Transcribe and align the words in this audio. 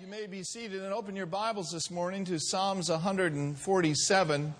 You 0.00 0.06
may 0.06 0.28
be 0.28 0.44
seated 0.44 0.84
and 0.84 0.94
open 0.94 1.16
your 1.16 1.26
Bibles 1.26 1.72
this 1.72 1.90
morning 1.90 2.24
to 2.26 2.38
Psalms 2.38 2.88
147. 2.88 4.54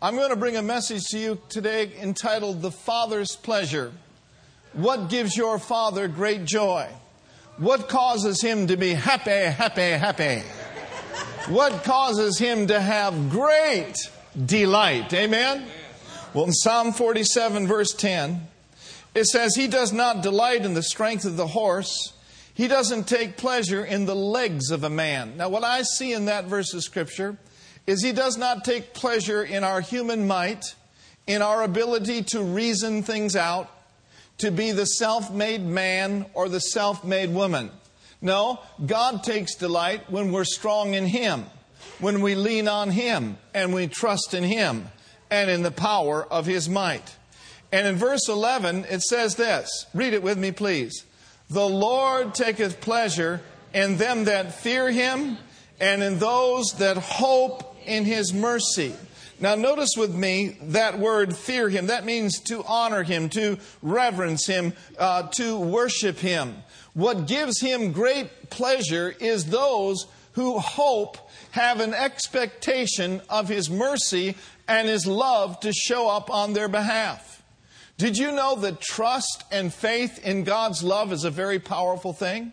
I'm 0.00 0.16
going 0.16 0.30
to 0.30 0.36
bring 0.36 0.56
a 0.56 0.62
message 0.62 1.04
to 1.08 1.18
you 1.18 1.38
today 1.50 1.92
entitled 2.00 2.62
The 2.62 2.70
Father's 2.70 3.36
Pleasure. 3.36 3.92
What 4.72 5.10
gives 5.10 5.36
your 5.36 5.58
Father 5.58 6.08
great 6.08 6.46
joy? 6.46 6.88
What 7.58 7.90
causes 7.90 8.40
him 8.40 8.68
to 8.68 8.78
be 8.78 8.94
happy, 8.94 9.30
happy, 9.30 9.82
happy? 9.82 10.40
What 11.52 11.84
causes 11.84 12.38
him 12.38 12.68
to 12.68 12.80
have 12.80 13.28
great 13.28 13.96
delight? 14.46 15.12
Amen? 15.12 15.66
Well, 16.32 16.46
in 16.46 16.52
Psalm 16.54 16.94
47, 16.94 17.66
verse 17.66 17.92
10, 17.92 18.48
it 19.14 19.26
says, 19.26 19.56
He 19.56 19.66
does 19.66 19.92
not 19.92 20.22
delight 20.22 20.64
in 20.64 20.72
the 20.72 20.82
strength 20.82 21.26
of 21.26 21.36
the 21.36 21.48
horse. 21.48 22.13
He 22.54 22.68
doesn't 22.68 23.08
take 23.08 23.36
pleasure 23.36 23.84
in 23.84 24.06
the 24.06 24.14
legs 24.14 24.70
of 24.70 24.84
a 24.84 24.90
man. 24.90 25.36
Now, 25.36 25.48
what 25.48 25.64
I 25.64 25.82
see 25.82 26.12
in 26.12 26.26
that 26.26 26.44
verse 26.44 26.72
of 26.72 26.84
Scripture 26.84 27.36
is 27.86 28.02
He 28.02 28.12
does 28.12 28.38
not 28.38 28.64
take 28.64 28.94
pleasure 28.94 29.42
in 29.42 29.64
our 29.64 29.80
human 29.80 30.26
might, 30.26 30.76
in 31.26 31.42
our 31.42 31.62
ability 31.64 32.22
to 32.22 32.42
reason 32.42 33.02
things 33.02 33.34
out, 33.34 33.70
to 34.38 34.52
be 34.52 34.70
the 34.70 34.86
self 34.86 35.32
made 35.32 35.64
man 35.64 36.26
or 36.32 36.48
the 36.48 36.60
self 36.60 37.04
made 37.04 37.30
woman. 37.30 37.70
No, 38.22 38.60
God 38.84 39.22
takes 39.22 39.56
delight 39.56 40.10
when 40.10 40.32
we're 40.32 40.44
strong 40.44 40.94
in 40.94 41.06
Him, 41.06 41.44
when 41.98 42.22
we 42.22 42.36
lean 42.36 42.68
on 42.68 42.90
Him 42.90 43.36
and 43.52 43.74
we 43.74 43.88
trust 43.88 44.32
in 44.32 44.44
Him 44.44 44.86
and 45.28 45.50
in 45.50 45.62
the 45.62 45.70
power 45.72 46.24
of 46.24 46.46
His 46.46 46.68
might. 46.68 47.16
And 47.72 47.86
in 47.88 47.96
verse 47.96 48.28
11, 48.28 48.86
it 48.88 49.02
says 49.02 49.34
this 49.34 49.86
read 49.92 50.12
it 50.12 50.22
with 50.22 50.38
me, 50.38 50.52
please. 50.52 51.04
The 51.50 51.68
Lord 51.68 52.34
taketh 52.34 52.80
pleasure 52.80 53.40
in 53.72 53.96
them 53.96 54.24
that 54.24 54.54
fear 54.54 54.90
Him 54.90 55.38
and 55.80 56.02
in 56.02 56.18
those 56.18 56.72
that 56.78 56.96
hope 56.96 57.76
in 57.86 58.04
His 58.04 58.32
mercy. 58.32 58.94
Now, 59.40 59.56
notice 59.56 59.90
with 59.96 60.14
me 60.14 60.56
that 60.62 60.98
word 60.98 61.36
fear 61.36 61.68
him. 61.68 61.88
That 61.88 62.04
means 62.04 62.40
to 62.42 62.62
honor 62.64 63.02
him, 63.02 63.28
to 63.30 63.58
reverence 63.82 64.46
him, 64.46 64.72
uh, 64.98 65.24
to 65.32 65.58
worship 65.58 66.18
him. 66.18 66.62
What 66.94 67.26
gives 67.26 67.60
him 67.60 67.92
great 67.92 68.48
pleasure 68.48 69.14
is 69.18 69.46
those 69.46 70.06
who 70.32 70.58
hope, 70.58 71.18
have 71.50 71.80
an 71.80 71.94
expectation 71.94 73.20
of 73.28 73.48
his 73.48 73.68
mercy 73.68 74.36
and 74.66 74.88
his 74.88 75.06
love 75.06 75.60
to 75.60 75.72
show 75.72 76.08
up 76.08 76.30
on 76.30 76.52
their 76.52 76.68
behalf. 76.68 77.33
Did 77.96 78.18
you 78.18 78.32
know 78.32 78.56
that 78.56 78.80
trust 78.80 79.44
and 79.52 79.72
faith 79.72 80.24
in 80.26 80.44
God's 80.44 80.82
love 80.82 81.12
is 81.12 81.24
a 81.24 81.30
very 81.30 81.60
powerful 81.60 82.12
thing? 82.12 82.52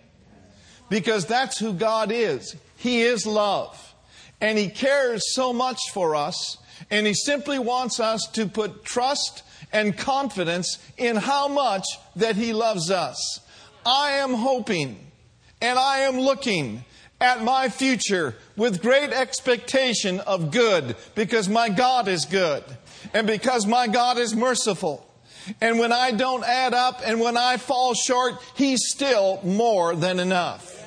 Because 0.89 1.25
that's 1.25 1.57
who 1.57 1.73
God 1.73 2.11
is. 2.11 2.55
He 2.77 3.01
is 3.01 3.25
love. 3.25 3.95
And 4.39 4.57
He 4.57 4.69
cares 4.69 5.21
so 5.33 5.51
much 5.51 5.79
for 5.93 6.15
us 6.15 6.57
and 6.89 7.07
He 7.07 7.13
simply 7.13 7.59
wants 7.59 7.99
us 7.99 8.21
to 8.33 8.47
put 8.47 8.83
trust 8.83 9.43
and 9.71 9.97
confidence 9.97 10.77
in 10.97 11.15
how 11.15 11.47
much 11.47 11.85
that 12.15 12.35
He 12.35 12.53
loves 12.53 12.91
us. 12.91 13.39
I 13.85 14.11
am 14.11 14.33
hoping 14.33 14.99
and 15.61 15.77
I 15.77 15.99
am 15.99 16.19
looking 16.19 16.83
at 17.19 17.43
my 17.43 17.69
future 17.69 18.35
with 18.57 18.81
great 18.81 19.11
expectation 19.11 20.19
of 20.21 20.51
good 20.51 20.95
because 21.15 21.47
my 21.47 21.69
God 21.69 22.07
is 22.07 22.25
good 22.25 22.63
and 23.13 23.27
because 23.27 23.65
my 23.65 23.87
God 23.87 24.17
is 24.17 24.35
merciful. 24.35 25.07
And 25.59 25.79
when 25.79 25.91
I 25.91 26.11
don't 26.11 26.43
add 26.43 26.73
up 26.73 27.01
and 27.05 27.19
when 27.19 27.37
I 27.37 27.57
fall 27.57 27.93
short, 27.93 28.35
He's 28.55 28.89
still 28.89 29.39
more 29.43 29.95
than 29.95 30.19
enough. 30.19 30.77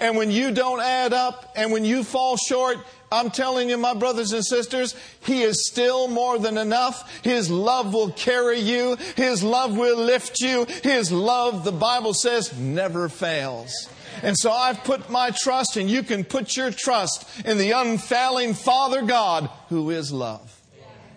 And 0.00 0.16
when 0.16 0.30
you 0.30 0.50
don't 0.50 0.80
add 0.80 1.12
up 1.12 1.52
and 1.56 1.72
when 1.72 1.84
you 1.84 2.04
fall 2.04 2.36
short, 2.36 2.78
I'm 3.12 3.30
telling 3.30 3.68
you, 3.68 3.76
my 3.76 3.94
brothers 3.94 4.32
and 4.32 4.44
sisters, 4.44 4.94
He 5.24 5.42
is 5.42 5.68
still 5.68 6.08
more 6.08 6.38
than 6.38 6.56
enough. 6.56 7.22
His 7.22 7.50
love 7.50 7.92
will 7.92 8.12
carry 8.12 8.60
you. 8.60 8.96
His 9.16 9.42
love 9.42 9.76
will 9.76 9.98
lift 9.98 10.40
you. 10.40 10.64
His 10.82 11.10
love, 11.10 11.64
the 11.64 11.72
Bible 11.72 12.14
says, 12.14 12.56
never 12.56 13.08
fails. 13.08 13.88
And 14.22 14.36
so 14.38 14.52
I've 14.52 14.84
put 14.84 15.10
my 15.10 15.30
trust, 15.30 15.76
and 15.76 15.90
you 15.90 16.02
can 16.02 16.24
put 16.24 16.56
your 16.56 16.70
trust 16.70 17.26
in 17.44 17.58
the 17.58 17.72
unfailing 17.72 18.54
Father 18.54 19.02
God 19.02 19.50
who 19.68 19.90
is 19.90 20.12
love. 20.12 20.60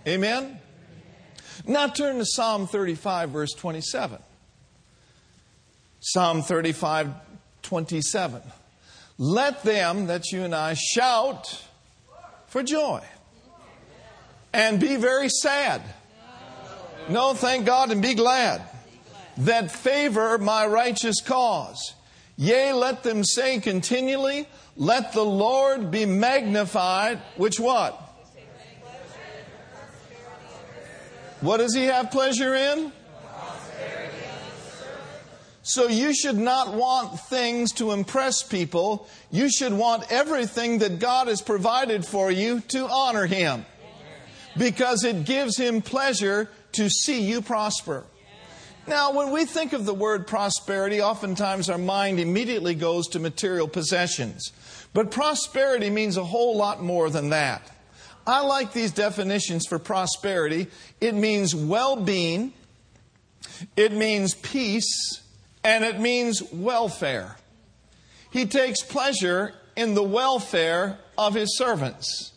Amen? 0.08 0.60
Now 1.66 1.88
turn 1.88 2.18
to 2.18 2.26
Psalm 2.26 2.68
35, 2.68 3.30
verse 3.30 3.54
27. 3.54 4.20
Psalm 6.02 6.42
35, 6.42 7.14
27. 7.62 8.42
Let 9.18 9.64
them, 9.64 10.08
that 10.08 10.32
you 10.32 10.44
and 10.44 10.54
I, 10.54 10.74
shout 10.74 11.64
for 12.48 12.64
joy. 12.64 13.02
And 14.52 14.80
be 14.80 14.98
very 14.98 15.30
sad. 15.30 15.82
No, 17.10 17.34
thank 17.34 17.66
God 17.66 17.92
and 17.92 18.02
be 18.02 18.14
glad 18.14 18.62
that 19.38 19.72
favor 19.72 20.38
my 20.38 20.66
righteous 20.66 21.22
cause. 21.22 21.94
Yea, 22.38 22.74
let 22.74 23.04
them 23.04 23.24
say 23.24 23.60
continually, 23.60 24.48
let 24.76 25.14
the 25.14 25.24
Lord 25.24 25.92
be 25.92 26.06
magnified. 26.06 27.20
Which 27.38 27.60
what? 27.60 28.00
What 31.44 31.58
does 31.58 31.76
he 31.76 31.84
have 31.84 32.10
pleasure 32.10 32.56
in? 32.56 32.94
So 35.66 35.88
you 35.88 36.14
should 36.14 36.38
not 36.38 36.74
want 36.74 37.20
things 37.20 37.74
to 37.74 37.92
impress 37.92 38.44
people. 38.44 39.08
You 39.30 39.50
should 39.50 39.74
want 39.74 40.10
everything 40.10 40.80
that 40.80 41.00
God 41.00 41.28
has 41.28 41.42
provided 41.42 42.06
for 42.06 42.32
you 42.32 42.62
to 42.70 42.88
honor 42.88 43.26
Him. 43.26 43.66
Because 44.58 45.04
it 45.04 45.26
gives 45.26 45.58
Him 45.58 45.82
pleasure 45.82 46.50
to 46.74 46.90
see 46.90 47.22
you 47.22 47.42
prosper. 47.42 48.06
Now, 48.88 49.14
when 49.14 49.32
we 49.32 49.46
think 49.46 49.74
of 49.74 49.86
the 49.86 49.94
word 49.94 50.28
prosperity, 50.28 51.02
oftentimes 51.02 51.70
our 51.70 51.78
mind 51.78 52.20
immediately 52.20 52.76
goes 52.76 53.08
to 53.10 53.20
material 53.20 53.68
possessions. 53.68 54.52
But 54.94 55.12
prosperity 55.12 55.90
means 55.90 56.16
a 56.16 56.26
whole 56.26 56.56
lot 56.56 56.82
more 56.82 57.10
than 57.10 57.30
that. 57.32 57.70
I 58.26 58.42
like 58.42 58.72
these 58.72 58.92
definitions 58.92 59.66
for 59.68 59.80
prosperity. 59.80 60.68
It 61.02 61.14
means 61.14 61.54
well 61.54 61.98
being, 61.98 62.54
it 63.76 63.92
means 63.92 64.34
peace, 64.36 65.22
and 65.64 65.84
it 65.84 66.00
means 66.00 66.42
welfare. 66.52 67.36
He 68.32 68.46
takes 68.46 68.82
pleasure 68.82 69.54
in 69.76 69.94
the 69.94 70.04
welfare 70.04 71.00
of 71.18 71.34
his 71.34 71.58
servants. 71.58 72.32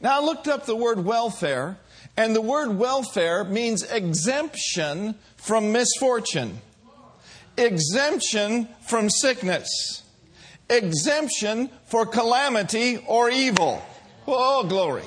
Now, 0.00 0.20
I 0.20 0.24
looked 0.24 0.48
up 0.48 0.66
the 0.66 0.76
word 0.76 1.04
welfare, 1.04 1.78
and 2.16 2.34
the 2.34 2.40
word 2.40 2.70
welfare 2.76 3.44
means 3.44 3.82
exemption 3.82 5.14
from 5.36 5.72
misfortune, 5.72 6.60
exemption 7.56 8.68
from 8.86 9.10
sickness, 9.10 10.02
exemption 10.68 11.70
for 11.86 12.06
calamity 12.06 12.98
or 13.06 13.30
evil. 13.30 13.82
Oh, 14.26 14.64
glory. 14.64 15.04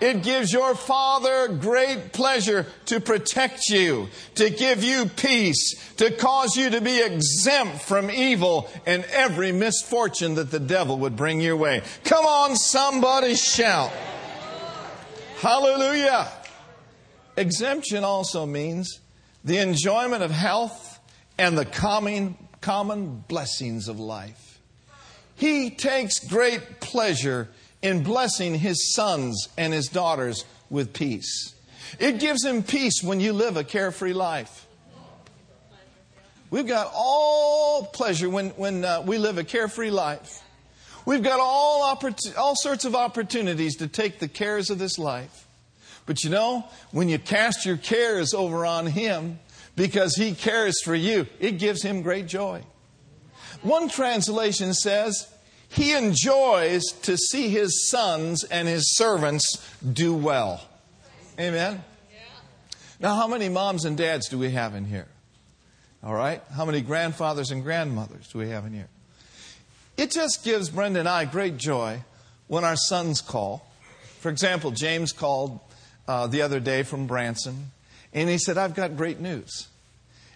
It 0.00 0.22
gives 0.22 0.52
your 0.52 0.74
Father 0.74 1.48
great 1.48 2.12
pleasure 2.12 2.66
to 2.86 3.00
protect 3.00 3.68
you, 3.68 4.08
to 4.36 4.50
give 4.50 4.84
you 4.84 5.06
peace, 5.06 5.74
to 5.96 6.10
cause 6.10 6.56
you 6.56 6.70
to 6.70 6.80
be 6.80 7.00
exempt 7.00 7.82
from 7.82 8.10
evil 8.10 8.70
and 8.86 9.04
every 9.06 9.52
misfortune 9.52 10.34
that 10.36 10.50
the 10.50 10.60
devil 10.60 10.98
would 10.98 11.16
bring 11.16 11.40
your 11.40 11.56
way. 11.56 11.82
Come 12.04 12.24
on, 12.24 12.56
somebody 12.56 13.34
shout. 13.34 13.92
Hallelujah. 15.38 16.28
Exemption 17.36 18.04
also 18.04 18.46
means 18.46 19.00
the 19.44 19.58
enjoyment 19.58 20.22
of 20.22 20.30
health 20.30 20.98
and 21.38 21.56
the 21.56 21.64
common, 21.64 22.36
common 22.60 23.24
blessings 23.28 23.88
of 23.88 24.00
life. 24.00 24.58
He 25.36 25.70
takes 25.70 26.18
great 26.18 26.80
pleasure 26.80 27.48
in 27.82 28.02
blessing 28.02 28.54
his 28.54 28.94
sons 28.94 29.48
and 29.56 29.72
his 29.72 29.86
daughters 29.86 30.44
with 30.70 30.92
peace. 30.92 31.54
It 31.98 32.20
gives 32.20 32.44
him 32.44 32.62
peace 32.62 33.02
when 33.02 33.20
you 33.20 33.32
live 33.32 33.56
a 33.56 33.64
carefree 33.64 34.12
life. 34.12 34.66
We've 36.50 36.66
got 36.66 36.90
all 36.94 37.84
pleasure 37.84 38.28
when, 38.28 38.50
when 38.50 38.84
uh, 38.84 39.02
we 39.06 39.18
live 39.18 39.38
a 39.38 39.44
carefree 39.44 39.90
life. 39.90 40.42
We've 41.04 41.22
got 41.22 41.40
all, 41.40 41.94
oppor- 41.94 42.36
all 42.36 42.54
sorts 42.56 42.84
of 42.84 42.94
opportunities 42.94 43.76
to 43.76 43.88
take 43.88 44.18
the 44.18 44.28
cares 44.28 44.70
of 44.70 44.78
this 44.78 44.98
life. 44.98 45.46
But 46.06 46.24
you 46.24 46.30
know, 46.30 46.66
when 46.90 47.08
you 47.08 47.18
cast 47.18 47.66
your 47.66 47.76
cares 47.76 48.32
over 48.32 48.64
on 48.64 48.86
Him 48.86 49.38
because 49.76 50.14
He 50.16 50.32
cares 50.34 50.82
for 50.82 50.94
you, 50.94 51.26
it 51.38 51.52
gives 51.58 51.82
Him 51.82 52.02
great 52.02 52.26
joy. 52.26 52.62
One 53.62 53.88
translation 53.88 54.72
says, 54.72 55.30
he 55.68 55.94
enjoys 55.94 56.84
to 57.02 57.16
see 57.16 57.48
his 57.50 57.88
sons 57.90 58.44
and 58.44 58.66
his 58.66 58.96
servants 58.96 59.64
do 59.92 60.14
well. 60.14 60.60
Amen? 61.38 61.82
Now, 63.00 63.14
how 63.14 63.28
many 63.28 63.48
moms 63.48 63.84
and 63.84 63.96
dads 63.96 64.28
do 64.28 64.38
we 64.38 64.50
have 64.50 64.74
in 64.74 64.84
here? 64.84 65.06
All 66.02 66.14
right? 66.14 66.42
How 66.54 66.64
many 66.64 66.80
grandfathers 66.80 67.50
and 67.50 67.62
grandmothers 67.62 68.28
do 68.28 68.38
we 68.38 68.48
have 68.48 68.66
in 68.66 68.72
here? 68.72 68.88
it 69.98 70.12
just 70.12 70.44
gives 70.44 70.70
Brenda 70.70 71.00
and 71.00 71.08
I 71.08 71.24
great 71.24 71.58
joy 71.58 72.02
when 72.46 72.64
our 72.64 72.76
sons 72.76 73.20
call. 73.20 73.66
For 74.20 74.30
example, 74.30 74.70
James 74.70 75.12
called 75.12 75.58
uh, 76.06 76.28
the 76.28 76.42
other 76.42 76.60
day 76.60 76.84
from 76.84 77.06
Branson, 77.06 77.72
and 78.14 78.28
he 78.28 78.38
said, 78.38 78.56
I've 78.56 78.74
got 78.74 78.96
great 78.96 79.20
news. 79.20 79.66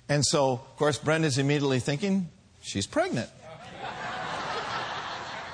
And 0.08 0.26
so, 0.26 0.52
of 0.52 0.76
course, 0.76 0.98
Brenda's 0.98 1.38
immediately 1.38 1.78
thinking, 1.78 2.28
she's 2.60 2.88
pregnant. 2.88 3.30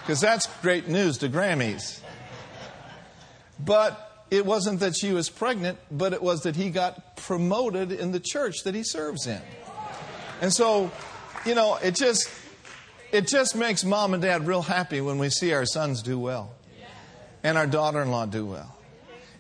Because 0.09 0.23
that's 0.23 0.47
great 0.63 0.89
news 0.89 1.19
to 1.19 1.29
Grammys. 1.29 2.01
But 3.61 4.25
it 4.31 4.47
wasn't 4.47 4.81
that 4.81 4.97
she 4.97 5.13
was 5.13 5.29
pregnant, 5.29 5.79
but 5.91 6.15
it 6.15 6.23
was 6.23 6.45
that 6.45 6.57
he 6.57 6.71
got 6.71 7.19
promoted 7.19 7.93
in 7.93 8.13
the 8.13 8.19
church 8.19 8.63
that 8.65 8.75
he 8.75 8.83
serves 8.83 9.27
in. 9.27 9.43
And 10.41 10.51
so, 10.51 10.91
you 11.45 11.55
know, 11.55 11.77
it 11.77 11.95
just 11.95 12.27
it 13.13 13.27
just 13.27 13.55
makes 13.55 13.85
mom 13.85 14.15
and 14.15 14.23
dad 14.23 14.47
real 14.47 14.63
happy 14.63 15.03
when 15.03 15.19
we 15.19 15.29
see 15.29 15.53
our 15.53 15.67
sons 15.67 16.01
do 16.01 16.19
well. 16.19 16.55
And 17.43 17.59
our 17.59 17.67
daughter-in-law 17.67 18.27
do 18.27 18.47
well. 18.47 18.75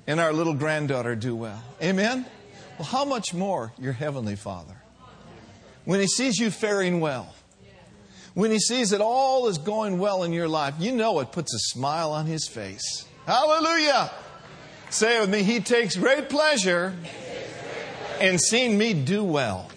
And 0.06 0.20
our 0.20 0.34
little 0.34 0.52
granddaughter 0.52 1.16
do 1.16 1.34
well. 1.34 1.64
Amen. 1.82 2.26
Well, 2.78 2.88
how 2.88 3.06
much 3.06 3.32
more 3.32 3.72
your 3.78 3.94
heavenly 3.94 4.36
Father? 4.36 4.76
When 5.86 5.98
he 5.98 6.06
sees 6.06 6.38
you 6.38 6.50
faring 6.50 7.00
well, 7.00 7.34
when 8.38 8.52
he 8.52 8.60
sees 8.60 8.90
that 8.90 9.00
all 9.00 9.48
is 9.48 9.58
going 9.58 9.98
well 9.98 10.22
in 10.22 10.32
your 10.32 10.46
life, 10.46 10.74
you 10.78 10.92
know 10.92 11.18
it 11.18 11.32
puts 11.32 11.52
a 11.52 11.58
smile 11.58 12.12
on 12.12 12.26
his 12.26 12.46
face. 12.46 13.04
Hallelujah. 13.26 14.12
Say 14.90 15.16
it 15.16 15.22
with 15.22 15.30
me. 15.30 15.42
He 15.42 15.58
takes 15.58 15.96
great 15.96 16.28
pleasure 16.28 16.94
in 18.20 18.38
seeing 18.38 18.78
me 18.78 18.94
do 18.94 19.24
well. 19.24 19.68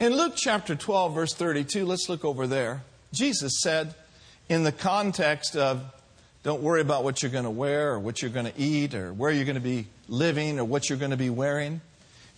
In 0.00 0.16
Luke 0.16 0.36
chapter 0.36 0.74
12, 0.74 1.14
verse 1.14 1.34
32, 1.34 1.84
let's 1.84 2.08
look 2.08 2.24
over 2.24 2.46
there. 2.46 2.80
Jesus 3.12 3.60
said, 3.60 3.94
in 4.48 4.64
the 4.64 4.72
context 4.72 5.56
of 5.56 5.82
don't 6.44 6.62
worry 6.62 6.80
about 6.80 7.04
what 7.04 7.22
you're 7.22 7.30
going 7.30 7.44
to 7.44 7.50
wear 7.50 7.92
or 7.92 7.98
what 7.98 8.22
you're 8.22 8.30
going 8.30 8.50
to 8.50 8.58
eat 8.58 8.94
or 8.94 9.12
where 9.12 9.30
you're 9.30 9.44
going 9.44 9.56
to 9.56 9.60
be 9.60 9.86
living 10.08 10.58
or 10.58 10.64
what 10.64 10.88
you're 10.88 10.98
going 10.98 11.10
to 11.10 11.18
be 11.18 11.28
wearing. 11.28 11.82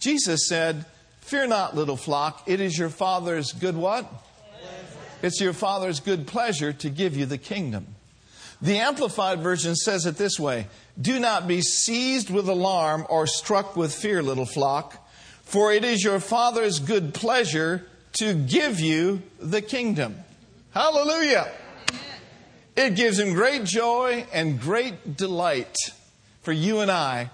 Jesus 0.01 0.49
said, 0.49 0.85
Fear 1.27 1.49
not, 1.49 1.75
little 1.75 1.97
flock, 1.97 2.45
it 2.47 2.61
is 2.61 2.79
your 2.79 2.89
Father's 2.89 3.51
good 3.53 3.77
what? 3.77 4.07
It's 5.23 5.41
your 5.41 5.53
Father's 5.53 5.99
good 5.99 6.29
pleasure 6.29 6.73
to 6.75 6.89
give 6.89 7.17
you 7.17 7.27
the 7.27 7.37
kingdom. 7.37 7.89
The 8.63 8.79
Amplified 8.79 9.41
Version 9.41 9.75
says 9.75 10.07
it 10.07 10.19
this 10.19 10.39
way 10.39 10.69
Do 11.01 11.19
not 11.19 11.49
be 11.49 11.63
seized 11.63 12.31
with 12.31 12.49
alarm 12.49 13.05
or 13.11 13.27
struck 13.27 13.75
with 13.75 13.93
fear, 13.93 14.23
little 14.23 14.47
flock, 14.47 15.05
for 15.43 15.73
it 15.73 15.83
is 15.83 16.05
your 16.05 16.21
Father's 16.21 16.79
good 16.79 17.13
pleasure 17.13 17.85
to 18.19 18.33
give 18.33 18.79
you 18.79 19.21
the 19.41 19.63
kingdom. 19.63 20.15
Hallelujah! 20.71 21.51
It 22.77 22.95
gives 22.95 23.19
him 23.19 23.33
great 23.33 23.65
joy 23.65 24.27
and 24.33 24.61
great 24.61 25.17
delight 25.17 25.77
for 26.43 26.53
you 26.53 26.79
and 26.79 26.91
I 26.91 27.31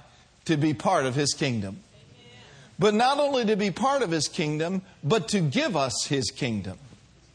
to 0.46 0.56
be 0.56 0.72
part 0.72 1.04
of 1.04 1.14
his 1.14 1.34
kingdom. 1.34 1.80
But 2.82 2.94
not 2.94 3.20
only 3.20 3.44
to 3.44 3.54
be 3.54 3.70
part 3.70 4.02
of 4.02 4.10
his 4.10 4.26
kingdom, 4.26 4.82
but 5.04 5.28
to 5.28 5.38
give 5.38 5.76
us 5.76 6.06
his 6.08 6.32
kingdom. 6.32 6.78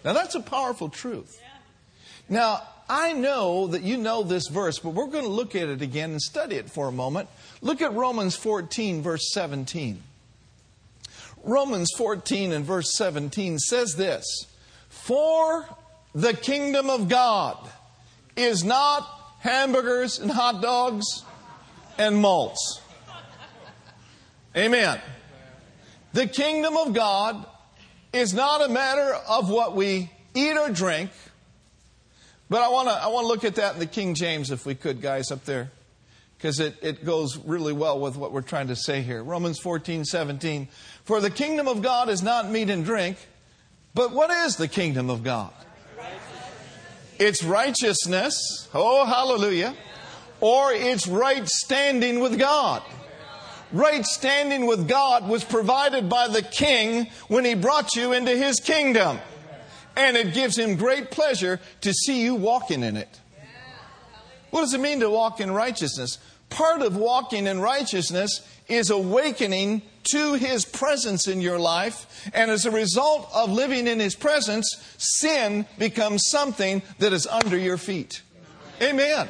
Now 0.03 0.11
that's 0.11 0.35
a 0.35 0.41
powerful 0.41 0.89
truth. 0.89 1.41
Now, 2.27 2.63
I 2.89 3.13
know 3.13 3.67
that 3.67 3.81
you 3.81 3.95
know 3.95 4.23
this 4.23 4.49
verse, 4.49 4.79
but 4.79 4.89
we're 4.89 5.07
going 5.07 5.23
to 5.23 5.29
look 5.29 5.55
at 5.55 5.69
it 5.69 5.81
again 5.81 6.11
and 6.11 6.21
study 6.21 6.57
it 6.57 6.69
for 6.69 6.89
a 6.89 6.91
moment. 6.91 7.29
Look 7.61 7.81
at 7.81 7.93
Romans 7.93 8.35
14, 8.35 9.01
verse 9.01 9.31
17. 9.31 10.03
Romans 11.45 11.91
14 11.97 12.51
and 12.51 12.65
verse 12.65 12.93
17 12.97 13.57
says 13.57 13.95
this 13.95 14.25
For 14.89 15.65
the 16.13 16.33
kingdom 16.33 16.89
of 16.89 17.07
God 17.07 17.57
is 18.35 18.65
not 18.65 19.07
hamburgers 19.39 20.19
and 20.19 20.29
hot 20.29 20.61
dogs 20.61 21.05
and 21.97 22.17
malts. 22.17 22.81
Amen. 24.53 24.99
The 26.17 26.25
kingdom 26.25 26.75
of 26.75 26.93
God 26.93 27.45
is 28.11 28.33
not 28.33 28.67
a 28.67 28.69
matter 28.73 29.13
of 29.29 29.51
what 29.51 29.75
we 29.75 30.09
eat 30.33 30.57
or 30.57 30.71
drink 30.71 31.11
but 32.49 32.61
I 32.61 32.69
want 32.69 32.87
to 32.87 32.93
I 32.93 33.07
want 33.07 33.25
to 33.25 33.27
look 33.27 33.43
at 33.43 33.55
that 33.55 33.73
in 33.73 33.79
the 33.79 33.85
King 33.85 34.13
James, 34.13 34.51
if 34.51 34.65
we 34.65 34.73
could, 34.75 35.01
guys, 35.01 35.31
up 35.31 35.43
there, 35.45 35.69
because 36.37 36.59
it, 36.59 36.75
it 36.81 37.05
goes 37.05 37.37
really 37.37 37.73
well 37.73 37.99
with 37.99 38.15
what 38.15 38.31
we're 38.31 38.41
trying 38.41 38.67
to 38.67 38.75
say 38.75 39.01
here. 39.01 39.21
Romans 39.21 39.59
14, 39.59 40.05
17. 40.05 40.67
For 41.03 41.19
the 41.19 41.29
kingdom 41.29 41.67
of 41.67 41.81
God 41.81 42.09
is 42.09 42.23
not 42.23 42.49
meat 42.49 42.69
and 42.69 42.85
drink, 42.85 43.17
but 43.93 44.11
what 44.11 44.31
is 44.31 44.55
the 44.55 44.67
kingdom 44.67 45.09
of 45.09 45.23
God? 45.23 45.51
It's 47.19 47.43
righteousness. 47.43 48.69
Oh, 48.73 49.05
hallelujah. 49.05 49.75
Or 50.39 50.71
it's 50.71 51.07
right 51.07 51.47
standing 51.47 52.19
with 52.21 52.39
God. 52.39 52.83
Right 53.71 54.05
standing 54.05 54.65
with 54.65 54.87
God 54.87 55.27
was 55.27 55.43
provided 55.43 56.09
by 56.09 56.27
the 56.27 56.41
king 56.41 57.07
when 57.27 57.43
he 57.43 57.53
brought 57.53 57.95
you 57.95 58.13
into 58.13 58.31
his 58.31 58.59
kingdom 58.59 59.19
and 59.97 60.15
it 60.15 60.33
gives 60.33 60.57
him 60.57 60.75
great 60.75 61.09
pleasure 61.11 61.59
to 61.81 61.91
see 61.91 62.21
you 62.21 62.35
walking 62.35 62.83
in 62.83 62.95
it. 62.95 63.19
What 64.51 64.61
does 64.61 64.73
it 64.73 64.79
mean 64.79 65.01
to 65.01 65.09
walk 65.09 65.41
in 65.41 65.51
righteousness? 65.51 66.19
Part 66.49 66.81
of 66.81 66.95
walking 66.95 67.47
in 67.47 67.59
righteousness 67.59 68.47
is 68.69 68.89
awakening 68.89 69.81
to 70.11 70.35
his 70.35 70.63
presence 70.63 71.27
in 71.27 71.41
your 71.41 71.59
life. 71.59 72.29
And 72.33 72.49
as 72.49 72.65
a 72.65 72.71
result 72.71 73.29
of 73.33 73.51
living 73.51 73.87
in 73.87 73.99
his 73.99 74.15
presence, 74.15 74.81
sin 74.97 75.65
becomes 75.77 76.29
something 76.29 76.81
that 76.99 77.11
is 77.11 77.27
under 77.27 77.57
your 77.57 77.77
feet. 77.77 78.21
Amen. 78.81 79.27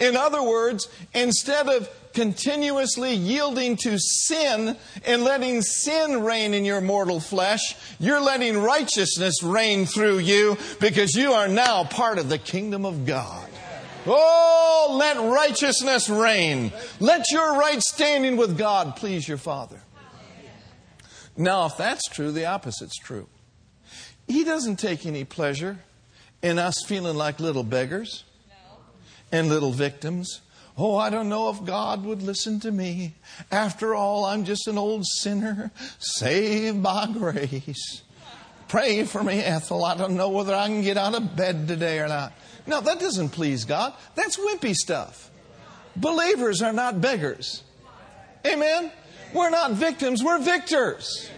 In 0.00 0.16
other 0.16 0.42
words, 0.42 0.88
instead 1.14 1.68
of 1.68 1.88
continuously 2.12 3.14
yielding 3.14 3.76
to 3.76 3.98
sin 3.98 4.76
and 5.04 5.24
letting 5.24 5.62
sin 5.62 6.22
reign 6.22 6.54
in 6.54 6.64
your 6.64 6.80
mortal 6.80 7.20
flesh, 7.20 7.76
you're 7.98 8.20
letting 8.20 8.58
righteousness 8.58 9.42
reign 9.42 9.86
through 9.86 10.18
you 10.18 10.56
because 10.80 11.14
you 11.14 11.32
are 11.32 11.48
now 11.48 11.84
part 11.84 12.18
of 12.18 12.28
the 12.28 12.38
kingdom 12.38 12.84
of 12.84 13.06
God. 13.06 13.48
Oh, 14.06 14.96
let 14.98 15.16
righteousness 15.16 16.08
reign. 16.08 16.72
Let 17.00 17.30
your 17.30 17.58
right 17.58 17.80
standing 17.80 18.36
with 18.36 18.58
God 18.58 18.96
please 18.96 19.26
your 19.26 19.38
Father. 19.38 19.80
Now, 21.36 21.66
if 21.66 21.76
that's 21.76 22.08
true, 22.08 22.30
the 22.30 22.44
opposite's 22.44 22.98
true. 22.98 23.28
He 24.28 24.44
doesn't 24.44 24.76
take 24.76 25.06
any 25.06 25.24
pleasure 25.24 25.78
in 26.42 26.58
us 26.58 26.84
feeling 26.86 27.16
like 27.16 27.40
little 27.40 27.62
beggars 27.62 28.24
and 29.30 29.48
little 29.48 29.72
victims 29.72 30.41
Oh, 30.76 30.96
I 30.96 31.10
don't 31.10 31.28
know 31.28 31.50
if 31.50 31.64
God 31.64 32.04
would 32.04 32.22
listen 32.22 32.60
to 32.60 32.70
me. 32.70 33.14
After 33.50 33.94
all, 33.94 34.24
I'm 34.24 34.44
just 34.44 34.66
an 34.68 34.78
old 34.78 35.04
sinner 35.06 35.70
saved 35.98 36.82
by 36.82 37.08
grace. 37.12 38.02
Pray 38.68 39.04
for 39.04 39.22
me, 39.22 39.40
Ethel. 39.40 39.84
I 39.84 39.96
don't 39.96 40.16
know 40.16 40.30
whether 40.30 40.54
I 40.54 40.68
can 40.68 40.82
get 40.82 40.96
out 40.96 41.14
of 41.14 41.36
bed 41.36 41.68
today 41.68 41.98
or 41.98 42.08
not. 42.08 42.32
No, 42.66 42.80
that 42.80 43.00
doesn't 43.00 43.30
please 43.30 43.64
God. 43.66 43.92
That's 44.14 44.38
wimpy 44.38 44.74
stuff. 44.74 45.30
Believers 45.94 46.62
are 46.62 46.72
not 46.72 47.00
beggars. 47.00 47.62
Amen? 48.46 48.90
We're 49.34 49.50
not 49.50 49.72
victims, 49.72 50.22
we're 50.22 50.38
victors. 50.38 51.30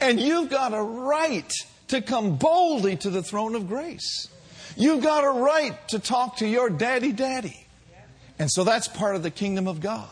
And 0.00 0.20
you've 0.20 0.50
got 0.50 0.74
a 0.74 0.82
right 0.82 1.52
to 1.88 2.02
come 2.02 2.36
boldly 2.36 2.96
to 2.96 3.10
the 3.10 3.22
throne 3.22 3.54
of 3.54 3.68
grace. 3.68 4.28
You've 4.76 5.02
got 5.02 5.24
a 5.24 5.30
right 5.30 5.76
to 5.88 5.98
talk 5.98 6.38
to 6.38 6.46
your 6.46 6.70
daddy 6.70 7.12
daddy. 7.12 7.61
And 8.42 8.50
so 8.50 8.64
that's 8.64 8.88
part 8.88 9.14
of 9.14 9.22
the 9.22 9.30
kingdom 9.30 9.68
of 9.68 9.80
God. 9.80 10.10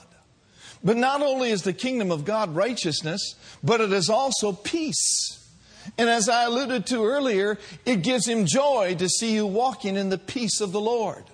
But 0.84 0.96
not 0.96 1.20
only 1.20 1.50
is 1.50 1.62
the 1.62 1.72
kingdom 1.72 2.12
of 2.12 2.24
God 2.24 2.54
righteousness, 2.54 3.34
but 3.60 3.80
it 3.80 3.92
is 3.92 4.08
also 4.08 4.52
peace. 4.52 5.50
And 5.98 6.08
as 6.08 6.28
I 6.28 6.44
alluded 6.44 6.86
to 6.86 7.04
earlier, 7.04 7.58
it 7.84 8.04
gives 8.04 8.28
him 8.28 8.46
joy 8.46 8.94
to 9.00 9.08
see 9.08 9.34
you 9.34 9.46
walking 9.46 9.96
in 9.96 10.10
the 10.10 10.16
peace 10.16 10.60
of 10.60 10.70
the 10.70 10.80
Lord. 10.80 11.24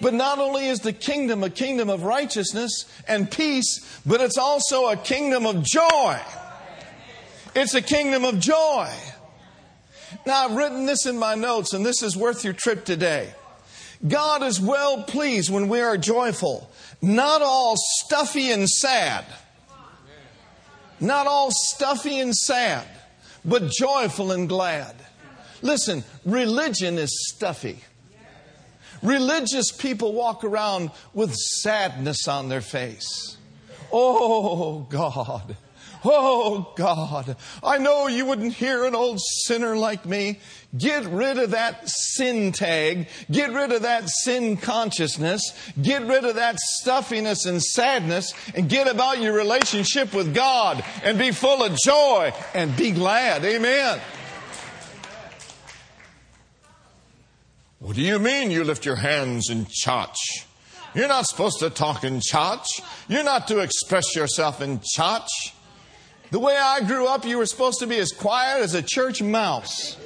But 0.00 0.12
not 0.12 0.40
only 0.40 0.66
is 0.66 0.80
the 0.80 0.92
kingdom 0.92 1.44
a 1.44 1.50
kingdom 1.50 1.88
of 1.88 2.02
righteousness 2.02 2.92
and 3.06 3.30
peace, 3.30 4.00
but 4.04 4.20
it's 4.20 4.36
also 4.36 4.88
a 4.88 4.96
kingdom 4.96 5.46
of 5.46 5.62
joy. 5.62 6.18
It's 7.54 7.74
a 7.74 7.80
kingdom 7.80 8.24
of 8.24 8.40
joy. 8.40 8.92
Now, 10.26 10.46
I've 10.46 10.56
written 10.56 10.84
this 10.86 11.06
in 11.06 11.16
my 11.16 11.36
notes, 11.36 11.74
and 11.74 11.86
this 11.86 12.02
is 12.02 12.16
worth 12.16 12.42
your 12.42 12.54
trip 12.54 12.84
today. 12.84 13.34
God 14.06 14.42
is 14.42 14.60
well 14.60 15.02
pleased 15.02 15.50
when 15.50 15.68
we 15.68 15.80
are 15.80 15.96
joyful, 15.96 16.70
not 17.00 17.40
all 17.42 17.74
stuffy 17.76 18.50
and 18.50 18.68
sad. 18.68 19.24
Not 21.00 21.26
all 21.26 21.50
stuffy 21.50 22.20
and 22.20 22.34
sad, 22.34 22.86
but 23.44 23.70
joyful 23.70 24.32
and 24.32 24.48
glad. 24.48 24.94
Listen, 25.62 26.04
religion 26.24 26.98
is 26.98 27.28
stuffy. 27.34 27.78
Religious 29.02 29.72
people 29.72 30.12
walk 30.12 30.44
around 30.44 30.90
with 31.12 31.34
sadness 31.34 32.28
on 32.28 32.48
their 32.48 32.60
face. 32.60 33.36
Oh, 33.92 34.86
God. 34.88 35.56
Oh 36.04 36.72
God, 36.76 37.36
I 37.62 37.78
know 37.78 38.08
you 38.08 38.26
wouldn't 38.26 38.52
hear 38.52 38.84
an 38.84 38.94
old 38.94 39.18
sinner 39.20 39.74
like 39.74 40.04
me. 40.04 40.38
Get 40.76 41.06
rid 41.06 41.38
of 41.38 41.52
that 41.52 41.88
sin 41.88 42.52
tag. 42.52 43.08
Get 43.30 43.52
rid 43.52 43.72
of 43.72 43.82
that 43.82 44.08
sin 44.08 44.58
consciousness. 44.58 45.40
Get 45.80 46.02
rid 46.02 46.24
of 46.24 46.34
that 46.34 46.58
stuffiness 46.58 47.46
and 47.46 47.62
sadness 47.62 48.34
and 48.54 48.68
get 48.68 48.86
about 48.86 49.22
your 49.22 49.32
relationship 49.32 50.12
with 50.12 50.34
God 50.34 50.84
and 51.02 51.18
be 51.18 51.30
full 51.30 51.62
of 51.62 51.76
joy 51.78 52.34
and 52.52 52.76
be 52.76 52.90
glad. 52.90 53.44
Amen. 53.44 54.00
What 57.78 57.96
do 57.96 58.02
you 58.02 58.18
mean 58.18 58.50
you 58.50 58.64
lift 58.64 58.84
your 58.84 58.96
hands 58.96 59.48
in 59.48 59.66
church? 59.70 60.46
You're 60.94 61.08
not 61.08 61.26
supposed 61.26 61.60
to 61.60 61.70
talk 61.70 62.04
in 62.04 62.20
church. 62.22 62.66
You're 63.08 63.24
not 63.24 63.48
to 63.48 63.60
express 63.60 64.14
yourself 64.14 64.60
in 64.60 64.80
church. 64.82 65.53
The 66.34 66.40
way 66.40 66.56
I 66.56 66.80
grew 66.80 67.06
up, 67.06 67.24
you 67.24 67.38
were 67.38 67.46
supposed 67.46 67.78
to 67.78 67.86
be 67.86 67.96
as 67.96 68.10
quiet 68.10 68.60
as 68.60 68.74
a 68.74 68.82
church 68.82 69.22
mouse. 69.22 69.96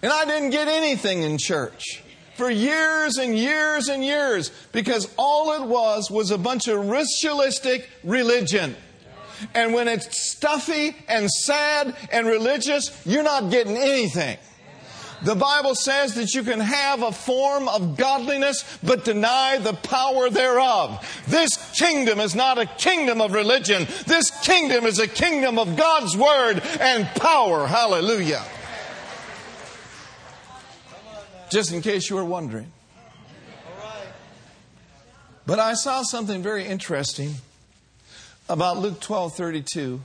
And 0.00 0.10
I 0.10 0.24
didn't 0.24 0.48
get 0.48 0.66
anything 0.66 1.22
in 1.22 1.36
church 1.36 2.02
for 2.38 2.48
years 2.48 3.18
and 3.18 3.36
years 3.36 3.88
and 3.88 4.02
years 4.02 4.50
because 4.72 5.12
all 5.18 5.62
it 5.62 5.68
was 5.68 6.10
was 6.10 6.30
a 6.30 6.38
bunch 6.38 6.68
of 6.68 6.88
ritualistic 6.88 7.90
religion. 8.02 8.74
And 9.52 9.74
when 9.74 9.88
it's 9.88 10.26
stuffy 10.30 10.96
and 11.06 11.28
sad 11.28 11.94
and 12.10 12.26
religious, 12.26 12.98
you're 13.04 13.22
not 13.22 13.50
getting 13.50 13.76
anything. 13.76 14.38
The 15.24 15.34
Bible 15.36 15.74
says 15.74 16.14
that 16.14 16.34
you 16.34 16.42
can 16.42 16.58
have 16.58 17.02
a 17.02 17.12
form 17.12 17.68
of 17.68 17.96
godliness 17.96 18.64
but 18.82 19.04
deny 19.04 19.58
the 19.58 19.72
power 19.72 20.28
thereof. 20.28 21.22
This 21.28 21.56
kingdom 21.78 22.18
is 22.18 22.34
not 22.34 22.58
a 22.58 22.66
kingdom 22.66 23.20
of 23.20 23.32
religion. 23.32 23.86
This 24.06 24.30
kingdom 24.44 24.84
is 24.84 24.98
a 24.98 25.06
kingdom 25.06 25.58
of 25.58 25.76
God's 25.76 26.16
word 26.16 26.60
and 26.80 27.06
power. 27.20 27.66
Hallelujah. 27.66 28.42
Just 31.50 31.72
in 31.72 31.82
case 31.82 32.10
you 32.10 32.16
were 32.16 32.24
wondering. 32.24 32.72
But 35.46 35.58
I 35.58 35.74
saw 35.74 36.02
something 36.02 36.42
very 36.42 36.64
interesting 36.64 37.34
about 38.48 38.78
Luke 38.78 39.00
12 39.00 39.34
32. 39.34 40.00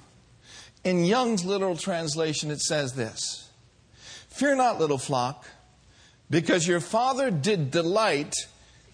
In 0.84 1.06
Young's 1.06 1.44
literal 1.44 1.76
translation, 1.76 2.52
it 2.52 2.60
says 2.60 2.94
this. 2.94 3.47
Fear 4.38 4.58
not, 4.58 4.80
little 4.80 5.00
flock, 5.00 5.48
because 6.30 6.68
your 6.68 6.80
Father 6.80 7.32
did 7.32 7.72
delight, 7.72 8.36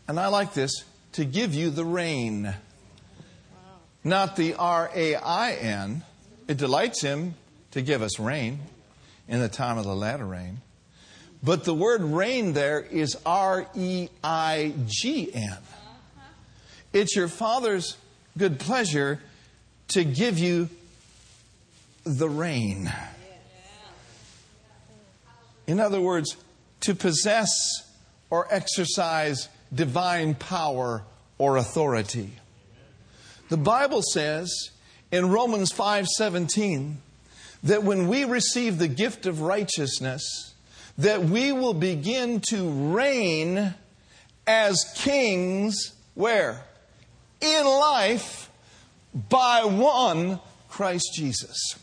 and 0.08 0.18
I 0.18 0.28
like 0.28 0.54
this, 0.54 0.86
to 1.12 1.26
give 1.26 1.54
you 1.54 1.70
the 1.70 1.84
rain. 1.84 2.56
Not 4.06 4.38
the 4.38 4.54
R 4.54 4.90
A 4.96 5.16
I 5.16 5.52
N. 5.52 6.04
It 6.48 6.56
delights 6.56 7.02
Him 7.02 7.36
to 7.72 7.82
give 7.82 8.02
us 8.02 8.22
rain 8.22 8.60
in 9.28 9.42
the 9.42 9.50
time 9.50 9.78
of 9.78 9.84
the 9.84 9.94
latter 9.94 10.26
rain. 10.26 10.62
But 11.44 11.66
the 11.66 11.74
word 11.74 12.04
rain 12.04 12.54
there 12.54 12.80
is 12.80 13.18
R 13.26 13.68
E 13.76 14.08
I 14.24 14.74
G 14.88 15.30
N. 15.34 15.52
Uh-huh. 15.52 16.22
It's 16.94 17.18
your 17.18 17.28
Father's 17.28 17.98
good 18.38 18.62
pleasure 18.62 19.20
to 19.90 20.06
give 20.06 20.40
you 20.40 20.70
the 22.06 22.30
rain. 22.30 22.90
In 25.68 25.80
other 25.80 26.02
words, 26.02 26.36
to 26.82 26.94
possess 26.94 27.50
or 28.30 28.48
exercise 28.52 29.48
divine 29.74 30.36
power 30.36 31.04
or 31.38 31.58
authority. 31.58 32.34
The 33.50 33.58
Bible 33.58 34.02
says 34.02 34.52
in 35.12 35.30
Romans 35.30 35.72
5:17 35.72 36.98
that 37.64 37.84
when 37.84 38.08
we 38.08 38.26
receive 38.26 38.78
the 38.78 38.88
gift 38.88 39.26
of 39.26 39.42
righteousness 39.42 40.54
that 40.98 41.24
we 41.24 41.52
will 41.52 41.74
begin 41.74 42.40
to 42.40 42.70
reign 42.70 43.74
as 44.46 44.84
kings 44.96 45.94
where 46.14 46.62
in 47.42 47.66
life 47.66 48.50
by 49.14 49.64
one 49.64 50.40
Christ 50.70 51.12
Jesus. 51.16 51.76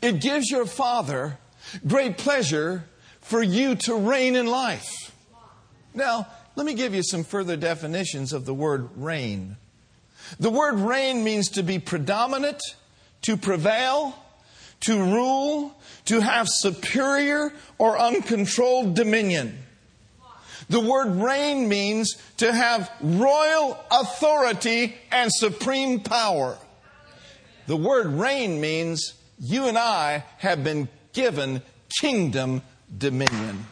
It 0.00 0.20
gives 0.20 0.50
your 0.50 0.66
father 0.66 1.38
great 1.86 2.18
pleasure 2.18 2.84
for 3.20 3.42
you 3.42 3.74
to 3.74 3.94
reign 3.94 4.36
in 4.36 4.46
life. 4.46 5.14
Now, 5.94 6.26
let 6.56 6.66
me 6.66 6.74
give 6.74 6.94
you 6.94 7.02
some 7.02 7.24
further 7.24 7.56
definitions 7.56 8.32
of 8.32 8.44
the 8.44 8.54
word 8.54 8.90
reign. 8.96 9.56
The 10.38 10.50
word 10.50 10.74
reign 10.74 11.24
means 11.24 11.50
to 11.50 11.62
be 11.62 11.78
predominant, 11.78 12.60
to 13.22 13.36
prevail, 13.36 14.18
to 14.80 14.98
rule, 14.98 15.74
to 16.06 16.20
have 16.20 16.48
superior 16.48 17.52
or 17.78 17.98
uncontrolled 17.98 18.94
dominion. 18.94 19.58
The 20.68 20.80
word 20.80 21.16
reign 21.16 21.68
means 21.68 22.16
to 22.38 22.52
have 22.52 22.90
royal 23.00 23.78
authority 23.90 24.94
and 25.10 25.30
supreme 25.32 26.00
power. 26.00 26.56
The 27.66 27.76
word 27.76 28.06
reign 28.06 28.60
means 28.60 29.14
you 29.38 29.66
and 29.66 29.76
I 29.78 30.24
have 30.38 30.64
been 30.64 30.88
given 31.12 31.62
kingdom 32.00 32.62
dominion. 32.96 33.66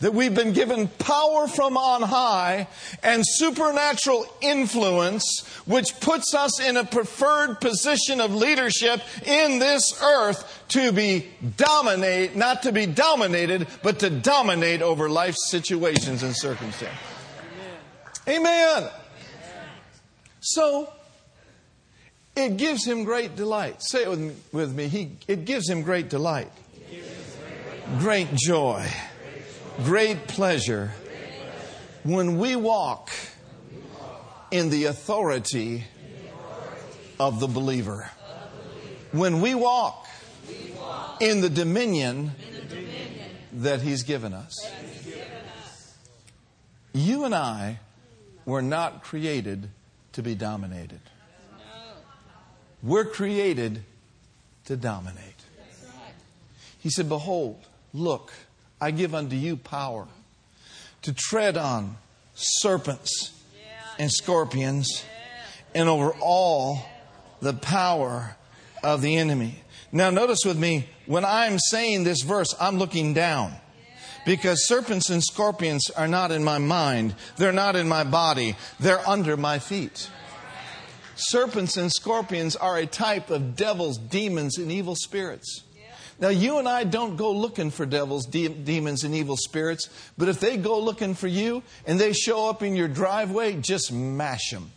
That 0.00 0.14
we've 0.14 0.34
been 0.34 0.52
given 0.52 0.88
power 0.88 1.46
from 1.46 1.76
on 1.76 2.02
high 2.02 2.66
and 3.04 3.22
supernatural 3.24 4.26
influence, 4.40 5.46
which 5.64 6.00
puts 6.00 6.34
us 6.34 6.60
in 6.60 6.76
a 6.76 6.84
preferred 6.84 7.60
position 7.60 8.20
of 8.20 8.34
leadership 8.34 9.00
in 9.24 9.60
this 9.60 10.02
earth 10.02 10.64
to 10.70 10.90
be 10.90 11.28
dominate, 11.56 12.34
not 12.34 12.64
to 12.64 12.72
be 12.72 12.84
dominated, 12.86 13.68
but 13.84 14.00
to 14.00 14.10
dominate 14.10 14.82
over 14.82 15.08
life 15.08 15.36
situations 15.36 16.24
and 16.24 16.36
circumstances. 16.36 16.98
Amen. 18.26 18.82
Amen. 18.82 18.90
So, 20.40 20.92
it 22.34 22.56
gives 22.56 22.84
him 22.84 23.04
great 23.04 23.36
delight. 23.36 23.82
Say 23.82 24.02
it 24.02 24.10
with 24.10 24.20
me. 24.20 24.34
With 24.52 24.74
me. 24.74 24.88
He, 24.88 25.16
it 25.28 25.44
gives 25.44 25.68
him 25.68 25.82
great 25.82 26.08
delight, 26.08 26.50
great 27.98 28.34
joy, 28.34 28.86
great 29.84 30.26
pleasure 30.28 30.92
when 32.04 32.38
we 32.38 32.56
walk 32.56 33.10
in 34.50 34.70
the 34.70 34.84
authority 34.84 35.84
of 37.20 37.40
the 37.40 37.46
believer. 37.46 38.10
When 39.12 39.40
we 39.40 39.54
walk 39.54 40.08
in 41.20 41.40
the 41.40 41.50
dominion 41.50 42.32
that 43.52 43.82
he's 43.82 44.02
given 44.02 44.32
us. 44.32 44.70
You 46.92 47.24
and 47.24 47.34
I 47.34 47.78
were 48.44 48.62
not 48.62 49.02
created 49.02 49.68
to 50.12 50.22
be 50.22 50.34
dominated. 50.34 51.00
We're 52.82 53.04
created 53.04 53.84
to 54.64 54.76
dominate. 54.76 55.18
He 56.80 56.90
said, 56.90 57.08
Behold, 57.08 57.60
look, 57.92 58.32
I 58.80 58.90
give 58.90 59.14
unto 59.14 59.36
you 59.36 59.56
power 59.56 60.08
to 61.02 61.12
tread 61.12 61.56
on 61.56 61.96
serpents 62.34 63.32
and 63.98 64.10
scorpions 64.10 65.04
and 65.74 65.88
over 65.88 66.12
all 66.20 66.84
the 67.40 67.52
power 67.52 68.36
of 68.82 69.02
the 69.02 69.16
enemy. 69.16 69.62
Now, 69.92 70.10
notice 70.10 70.40
with 70.44 70.58
me, 70.58 70.86
when 71.06 71.24
I'm 71.24 71.58
saying 71.58 72.04
this 72.04 72.22
verse, 72.22 72.54
I'm 72.60 72.78
looking 72.78 73.14
down. 73.14 73.54
Because 74.24 74.66
serpents 74.66 75.10
and 75.10 75.22
scorpions 75.22 75.90
are 75.90 76.06
not 76.08 76.30
in 76.30 76.44
my 76.44 76.58
mind. 76.58 77.14
They're 77.36 77.52
not 77.52 77.74
in 77.76 77.88
my 77.88 78.04
body. 78.04 78.56
They're 78.78 79.06
under 79.06 79.36
my 79.36 79.58
feet. 79.58 80.08
Serpents 81.14 81.76
and 81.76 81.92
scorpions 81.92 82.56
are 82.56 82.78
a 82.78 82.86
type 82.86 83.30
of 83.30 83.56
devils, 83.56 83.98
demons, 83.98 84.58
and 84.58 84.72
evil 84.72 84.94
spirits. 84.96 85.62
Now, 86.18 86.28
you 86.28 86.58
and 86.58 86.68
I 86.68 86.84
don't 86.84 87.16
go 87.16 87.32
looking 87.32 87.70
for 87.70 87.84
devils, 87.84 88.26
de- 88.26 88.48
demons, 88.48 89.02
and 89.02 89.14
evil 89.14 89.36
spirits, 89.36 89.88
but 90.16 90.28
if 90.28 90.38
they 90.38 90.56
go 90.56 90.78
looking 90.78 91.14
for 91.14 91.26
you 91.26 91.64
and 91.84 91.98
they 91.98 92.12
show 92.12 92.48
up 92.48 92.62
in 92.62 92.76
your 92.76 92.86
driveway, 92.86 93.54
just 93.54 93.92
mash 93.92 94.50
them. 94.50 94.70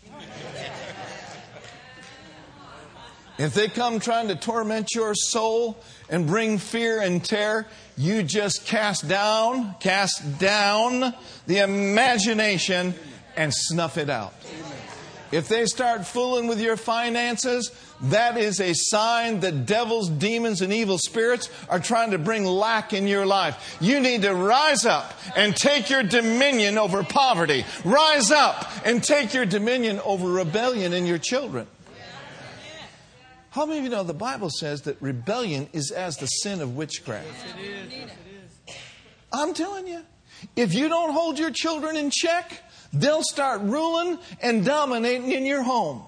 if 3.37 3.53
they 3.53 3.67
come 3.67 3.99
trying 3.99 4.29
to 4.29 4.35
torment 4.35 4.95
your 4.95 5.13
soul 5.13 5.77
and 6.09 6.25
bring 6.25 6.57
fear 6.57 6.99
and 6.99 7.23
terror, 7.23 7.67
you 7.95 8.23
just 8.23 8.65
cast 8.65 9.07
down, 9.07 9.75
cast 9.79 10.39
down 10.39 11.13
the 11.45 11.59
imagination 11.59 12.95
and 13.35 13.53
snuff 13.53 13.97
it 13.97 14.09
out. 14.09 14.33
If 15.31 15.47
they 15.47 15.65
start 15.65 16.05
fooling 16.05 16.47
with 16.47 16.61
your 16.61 16.77
finances, 16.77 17.71
that 18.03 18.37
is 18.37 18.59
a 18.59 18.73
sign 18.73 19.39
that 19.41 19.65
devils, 19.65 20.09
demons, 20.09 20.61
and 20.61 20.71
evil 20.71 20.97
spirits 20.97 21.49
are 21.69 21.79
trying 21.79 22.11
to 22.11 22.17
bring 22.17 22.45
lack 22.45 22.93
in 22.93 23.07
your 23.07 23.25
life. 23.25 23.77
You 23.81 23.99
need 23.99 24.21
to 24.21 24.33
rise 24.33 24.85
up 24.85 25.13
and 25.35 25.55
take 25.55 25.89
your 25.89 26.03
dominion 26.03 26.77
over 26.77 27.03
poverty. 27.03 27.65
Rise 27.83 28.31
up 28.31 28.69
and 28.85 29.03
take 29.03 29.33
your 29.33 29.45
dominion 29.45 29.99
over 30.05 30.29
rebellion 30.29 30.93
in 30.93 31.05
your 31.05 31.17
children. 31.17 31.67
How 33.49 33.65
many 33.65 33.79
of 33.79 33.85
you 33.85 33.89
know 33.89 34.03
the 34.03 34.13
Bible 34.13 34.49
says 34.49 34.81
that 34.81 35.01
rebellion 35.01 35.69
is 35.71 35.89
as 35.89 36.17
the 36.17 36.25
sin 36.25 36.61
of 36.61 36.75
witchcraft? 36.75 37.27
I'm 39.31 39.53
telling 39.53 39.87
you. 39.87 40.01
If 40.55 40.73
you 40.73 40.89
don't 40.89 41.11
hold 41.13 41.39
your 41.39 41.51
children 41.51 41.95
in 41.95 42.11
check, 42.11 42.61
they'll 42.95 43.23
start 43.23 43.61
ruling 43.61 44.17
and 44.41 44.65
dominating 44.65 45.31
in 45.31 45.45
your 45.45 45.63
home. 45.63 46.01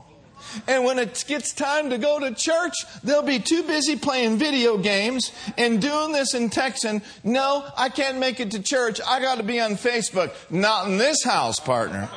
And 0.67 0.83
when 0.83 0.99
it 0.99 1.23
gets 1.27 1.51
time 1.53 1.89
to 1.89 1.97
go 1.97 2.19
to 2.19 2.33
church, 2.33 2.73
they'll 3.03 3.23
be 3.23 3.39
too 3.39 3.63
busy 3.63 3.95
playing 3.95 4.37
video 4.37 4.77
games 4.77 5.31
and 5.57 5.81
doing 5.81 6.11
this 6.11 6.33
and 6.33 6.51
texting. 6.51 7.03
No, 7.23 7.65
I 7.75 7.89
can't 7.89 8.19
make 8.19 8.39
it 8.39 8.51
to 8.51 8.61
church. 8.61 9.01
I 9.05 9.19
got 9.19 9.37
to 9.37 9.43
be 9.43 9.59
on 9.59 9.71
Facebook. 9.71 10.33
Not 10.49 10.87
in 10.87 10.97
this 10.97 11.23
house, 11.23 11.59
partner. 11.59 12.09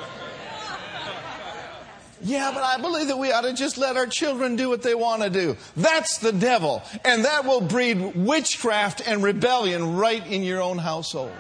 Yeah, 2.22 2.50
but 2.52 2.62
I 2.62 2.76
believe 2.76 3.08
that 3.08 3.16
we 3.16 3.32
ought 3.32 3.42
to 3.42 3.54
just 3.54 3.78
let 3.78 3.96
our 3.96 4.06
children 4.06 4.54
do 4.54 4.68
what 4.68 4.82
they 4.82 4.94
want 4.94 5.22
to 5.22 5.30
do. 5.30 5.56
That's 5.76 6.18
the 6.18 6.32
devil. 6.32 6.82
And 7.04 7.24
that 7.24 7.46
will 7.46 7.62
breed 7.62 8.14
witchcraft 8.14 9.02
and 9.06 9.22
rebellion 9.22 9.96
right 9.96 10.24
in 10.26 10.42
your 10.42 10.60
own 10.60 10.76
household. 10.76 11.32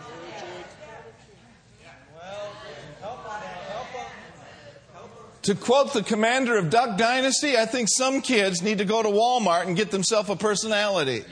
To 5.42 5.54
quote 5.54 5.94
the 5.94 6.02
commander 6.02 6.58
of 6.58 6.68
Duck 6.68 6.98
Dynasty, 6.98 7.56
I 7.56 7.64
think 7.64 7.88
some 7.90 8.20
kids 8.20 8.62
need 8.62 8.78
to 8.78 8.84
go 8.84 9.02
to 9.02 9.08
Walmart 9.08 9.66
and 9.66 9.74
get 9.74 9.90
themselves 9.90 10.28
a 10.28 10.36
personality. 10.36 11.24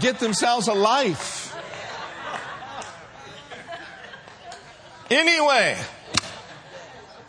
Get 0.00 0.18
themselves 0.18 0.68
a 0.68 0.74
life. 0.74 1.54
Anyway, 5.10 5.76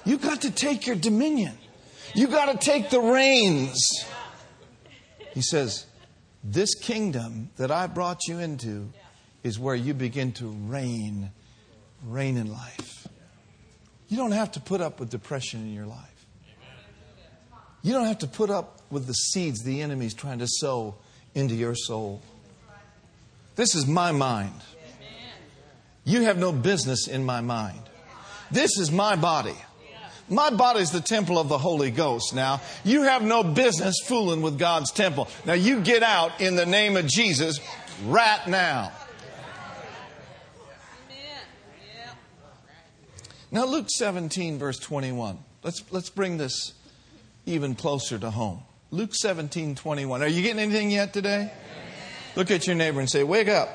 you 0.06 0.18
got 0.18 0.42
to 0.44 0.52
take 0.52 0.86
your 0.86 0.96
dominion. 0.96 1.58
You 2.14 2.28
got 2.28 2.52
to 2.52 2.58
take 2.58 2.92
the 2.92 3.00
reins. 3.00 4.06
He 5.34 5.42
says, 5.42 5.86
This 6.44 6.76
kingdom 6.76 7.50
that 7.58 7.72
I 7.72 7.88
brought 7.88 8.20
you 8.28 8.40
into 8.40 8.94
is 9.44 9.58
where 9.58 9.76
you 9.76 9.94
begin 9.94 10.32
to 10.34 10.48
reign, 10.48 11.32
reign 12.06 12.38
in 12.38 12.52
life. 12.52 13.01
You 14.12 14.18
don't 14.18 14.34
have 14.34 14.52
to 14.52 14.60
put 14.60 14.82
up 14.82 15.00
with 15.00 15.10
depression 15.10 15.62
in 15.62 15.74
your 15.74 15.86
life. 15.86 16.26
You 17.82 17.94
don't 17.94 18.08
have 18.08 18.20
to 18.20 18.28
put 18.28 18.50
up 18.50 18.82
with 18.92 19.08
the 19.08 19.14
seeds 19.14 19.64
the 19.64 19.82
enemy's 19.82 20.14
trying 20.14 20.40
to 20.40 20.48
sow 20.48 20.96
into 21.34 21.56
your 21.56 21.76
soul. 21.76 22.22
This 23.56 23.74
is 23.74 23.88
my 23.88 24.12
mind. 24.12 24.52
You 26.04 26.24
have 26.24 26.38
no 26.38 26.52
business 26.52 27.08
in 27.08 27.24
my 27.24 27.40
mind. 27.40 27.80
This 28.52 28.78
is 28.78 28.92
my 28.92 29.16
body. 29.16 29.56
My 30.28 30.50
body 30.50 30.82
is 30.82 30.92
the 30.92 31.00
temple 31.00 31.40
of 31.40 31.48
the 31.48 31.58
Holy 31.58 31.90
Ghost. 31.90 32.36
Now, 32.36 32.60
you 32.84 33.04
have 33.04 33.24
no 33.24 33.44
business 33.44 33.96
fooling 34.04 34.42
with 34.42 34.60
God's 34.60 34.92
temple. 34.92 35.30
Now, 35.46 35.54
you 35.54 35.80
get 35.80 36.04
out 36.04 36.42
in 36.42 36.58
the 36.58 36.66
name 36.66 36.98
of 36.98 37.08
Jesus 37.08 37.62
right 38.06 38.46
now. 38.46 38.92
Now, 43.52 43.66
Luke 43.66 43.88
17, 43.90 44.58
verse 44.58 44.80
21. 44.80 45.38
Let's, 45.62 45.84
let's 45.92 46.10
bring 46.10 46.38
this 46.38 46.74
even 47.46 47.76
closer 47.76 48.18
to 48.18 48.32
home. 48.32 48.62
Luke 48.92 49.14
17, 49.14 49.76
21. 49.76 50.24
Are 50.24 50.28
you 50.28 50.42
getting 50.42 50.60
anything 50.60 50.90
yet 50.90 51.14
today? 51.14 51.52
Look 52.36 52.50
at 52.50 52.66
your 52.66 52.78
neighbor 52.78 53.02
and 53.02 53.10
say, 53.10 53.24
Wake 53.24 53.50
up. 53.50 53.70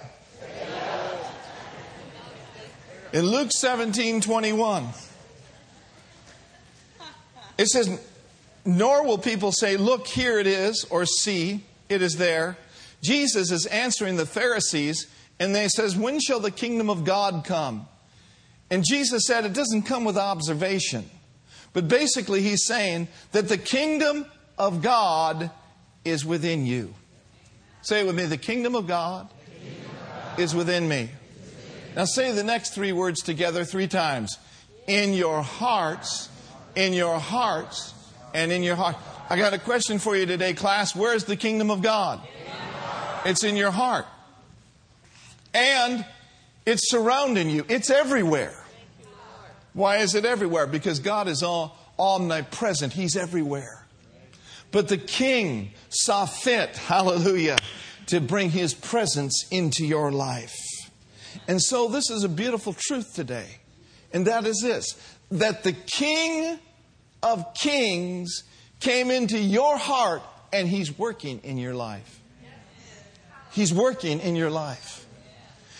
In 3.13 3.25
Luke 3.25 3.51
17, 3.53 4.21
21, 4.23 4.89
it 7.59 7.67
says, 7.69 8.01
Nor 8.65 9.05
will 9.05 9.19
people 9.19 9.53
say, 9.53 9.77
Look, 9.77 10.07
here 10.07 10.39
it 10.39 10.47
is, 10.47 10.87
or 10.91 11.05
see, 11.05 11.65
it 11.89 12.01
is 12.01 12.17
there. 12.17 12.57
Jesus 13.03 13.51
is 13.51 13.67
answering 13.67 14.17
the 14.17 14.27
Pharisees, 14.27 15.07
and 15.39 15.55
they 15.55 15.69
says, 15.69 15.97
When 15.97 16.19
shall 16.19 16.41
the 16.41 16.51
kingdom 16.51 16.89
of 16.89 17.05
God 17.05 17.45
come? 17.45 17.87
And 18.71 18.85
Jesus 18.85 19.27
said 19.27 19.45
it 19.45 19.53
doesn't 19.53 19.83
come 19.83 20.05
with 20.05 20.17
observation. 20.17 21.09
But 21.73 21.89
basically, 21.89 22.43
he's 22.43 22.65
saying 22.65 23.09
that 23.33 23.49
the 23.49 23.59
kingdom 23.59 24.27
of 24.59 24.83
God 24.83 25.51
is 26.05 26.25
within 26.25 26.67
you. 26.67 26.95
Say 27.83 28.01
it 28.01 28.07
with 28.07 28.17
me 28.17 28.25
the 28.25 28.37
kingdom 28.37 28.75
of 28.75 28.87
God, 28.87 29.29
kingdom 29.47 29.91
of 29.91 30.09
God 30.09 30.41
is 30.41 30.55
within 30.55 30.89
me. 30.89 31.11
Now, 31.95 32.05
say 32.05 32.33
the 32.33 32.45
next 32.45 32.71
three 32.75 32.93
words 32.93 33.23
together 33.23 33.65
three 33.65 33.89
times. 33.89 34.39
In 34.87 35.15
your 35.15 35.43
hearts, 35.43 36.29
in 36.75 36.93
your 36.93 37.19
hearts, 37.19 37.95
and 38.35 38.53
in 38.53 38.63
your 38.63 38.77
heart. 38.77 38.97
I 39.29 39.37
got 39.37 39.55
a 39.55 39.59
question 39.59 39.99
for 39.99 40.17
you 40.17 40.27
today, 40.27 40.53
class. 40.55 40.95
Where's 40.95 41.25
the 41.25 41.37
kingdom 41.37 41.71
of 41.71 41.83
God? 41.83 42.21
It's 43.25 43.43
in 43.43 43.57
your 43.57 43.71
heart. 43.71 44.07
And 45.53 46.05
it's 46.67 46.91
surrounding 46.91 47.49
you, 47.49 47.65
it's 47.69 47.89
everywhere. 47.91 48.63
Why 49.73 49.99
is 49.99 50.15
it 50.15 50.25
everywhere? 50.25 50.67
Because 50.67 51.01
God 51.01 51.29
is 51.29 51.43
all 51.43 51.79
omnipresent, 51.99 52.93
He's 52.93 53.17
everywhere. 53.17 53.87
But 54.73 54.89
the 54.89 54.99
king 54.99 55.71
saw 55.89 56.27
fit, 56.27 56.77
hallelujah, 56.77 57.57
to 58.07 58.21
bring 58.21 58.51
his 58.51 58.75
presence 58.75 59.47
into 59.51 59.87
your 59.87 60.13
life. 60.13 60.55
And 61.49 61.63
so, 61.63 61.89
this 61.89 62.11
is 62.11 62.25
a 62.25 62.29
beautiful 62.29 62.75
truth 62.77 63.15
today. 63.15 63.47
And 64.13 64.27
that 64.27 64.47
is 64.47 64.61
this 64.63 65.01
that 65.31 65.65
the 65.65 65.73
king 65.73 66.59
of 67.23 67.55
kings 67.55 68.45
came 68.81 69.11
into 69.11 69.39
your 69.39 69.77
heart 69.77 70.23
and 70.53 70.69
he's 70.69 70.97
working 70.97 71.41
in 71.43 71.59
your 71.59 71.75
life. 71.75 72.21
He's 73.51 73.73
working 73.73 74.21
in 74.21 74.37
your 74.37 74.51
life. 74.51 75.06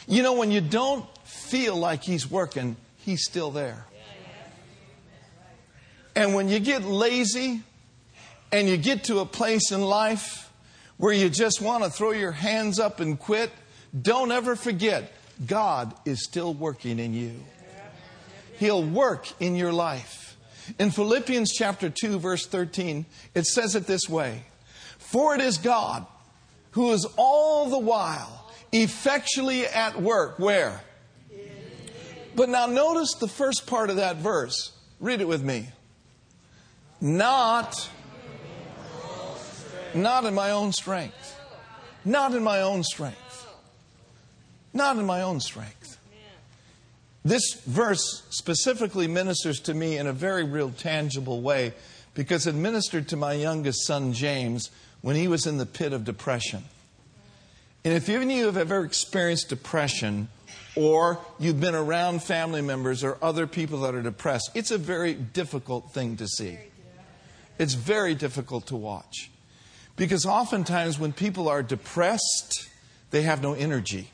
You 0.07 0.23
know, 0.23 0.35
when 0.35 0.51
you 0.51 0.61
don't 0.61 1.05
feel 1.27 1.77
like 1.77 2.03
He's 2.03 2.31
working, 2.31 2.77
He's 2.99 3.25
still 3.25 3.51
there. 3.51 3.85
And 6.15 6.35
when 6.35 6.49
you 6.49 6.61
get 6.61 6.83
lazy 6.83 7.63
and 8.51 8.69
you 8.69 8.77
get 8.77 9.05
to 9.05 9.19
a 9.19 9.27
place 9.27 9.71
in 9.71 9.83
life 9.83 10.51
where 10.97 11.13
you 11.13 11.29
just 11.29 11.61
want 11.61 11.85
to 11.85 11.91
throw 11.91 12.13
your 12.13 12.33
hands 12.33 12.79
up 12.79 13.01
and 13.01 13.19
quit, 13.19 13.51
don't 14.01 14.33
ever 14.33 14.57
forget 14.57 15.13
God 15.45 15.95
is 16.07 16.25
still 16.25 16.55
working 16.55 16.99
in 16.99 17.13
you. 17.13 17.35
He'll 18.59 18.83
work 18.83 19.29
in 19.41 19.57
your 19.57 19.73
life. 19.73 20.39
In 20.79 20.91
Philippians 20.91 21.53
chapter 21.53 21.91
2 21.91 22.19
verse 22.19 22.47
13, 22.47 23.05
it 23.35 23.47
says 23.47 23.75
it 23.75 23.87
this 23.87 24.09
way: 24.09 24.45
For 24.99 25.35
it 25.35 25.41
is 25.41 25.59
God 25.59 26.07
who 26.71 26.93
is 26.93 27.07
all 27.17 27.69
the 27.69 27.79
while 27.79 28.46
effectually 28.73 29.67
at 29.67 30.01
work. 30.01 30.39
Where? 30.39 30.81
But 32.35 32.49
now 32.51 32.67
notice 32.67 33.15
the 33.15 33.29
first 33.29 33.67
part 33.67 33.89
of 33.89 33.97
that 33.97 34.17
verse. 34.17 34.73
Read 35.01 35.21
it 35.21 35.29
with 35.29 35.43
me. 35.43 35.69
Not, 37.01 37.89
not 39.95 40.25
in 40.25 40.35
my 40.35 40.51
own 40.51 40.73
strength. 40.73 41.41
Not 42.05 42.35
in 42.35 42.43
my 42.43 42.61
own 42.61 42.85
strength. 42.85 43.47
Not 44.73 44.97
in 44.97 45.07
my 45.07 45.23
own 45.23 45.41
strength. 45.41 45.99
This 47.25 47.55
verse 47.67 48.23
specifically 48.31 49.09
ministers 49.09 49.59
to 49.61 49.75
me 49.75 49.97
in 49.99 50.07
a 50.07 50.13
very 50.13 50.45
real, 50.45 50.71
tangible 50.71 51.41
way 51.41 51.75
because 52.15 52.47
it 52.47 52.55
ministered 52.55 53.09
to 53.09 53.17
my 53.17 53.33
youngest 53.33 53.85
son, 53.85 54.13
James, 54.13 54.71
when 55.01 55.17
he 55.17 55.27
was 55.27 55.47
in 55.47 55.59
the 55.59 55.67
pit 55.67 55.93
of 55.93 56.05
depression. 56.05 56.65
And 57.87 57.95
if 57.95 58.09
any 58.09 58.25
of 58.25 58.31
you 58.31 58.47
have 58.47 58.57
ever 58.57 58.85
experienced 58.85 59.49
depression, 59.49 60.27
or 60.75 61.21
you've 61.39 61.61
been 61.61 61.77
around 61.77 62.21
family 62.21 62.61
members 62.61 63.05
or 63.05 63.17
other 63.23 63.47
people 63.47 63.83
that 63.83 63.95
are 63.95 64.03
depressed, 64.03 64.51
it's 64.55 64.73
a 64.73 64.77
very 64.77 65.15
difficult 65.15 65.93
thing 65.93 66.17
to 66.17 66.27
see. 66.27 66.59
It's 67.61 67.75
very 67.75 68.17
difficult 68.17 68.67
to 68.67 68.77
watch. 68.77 69.31
Because 69.95 70.27
oftentimes 70.27 70.99
when 70.99 71.13
people 71.13 71.49
are 71.49 71.63
depressed, 71.63 72.69
they 73.13 73.23
have 73.23 73.41
no 73.41 73.53
energy. 73.53 74.11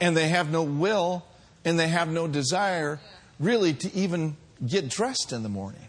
And 0.00 0.16
they 0.16 0.28
have 0.28 0.50
no 0.50 0.62
will, 0.62 1.26
and 1.66 1.78
they 1.78 1.88
have 1.88 2.08
no 2.08 2.26
desire 2.26 2.98
really 3.38 3.74
to 3.74 3.94
even 3.94 4.38
get 4.66 4.88
dressed 4.88 5.34
in 5.34 5.42
the 5.42 5.50
morning. 5.50 5.86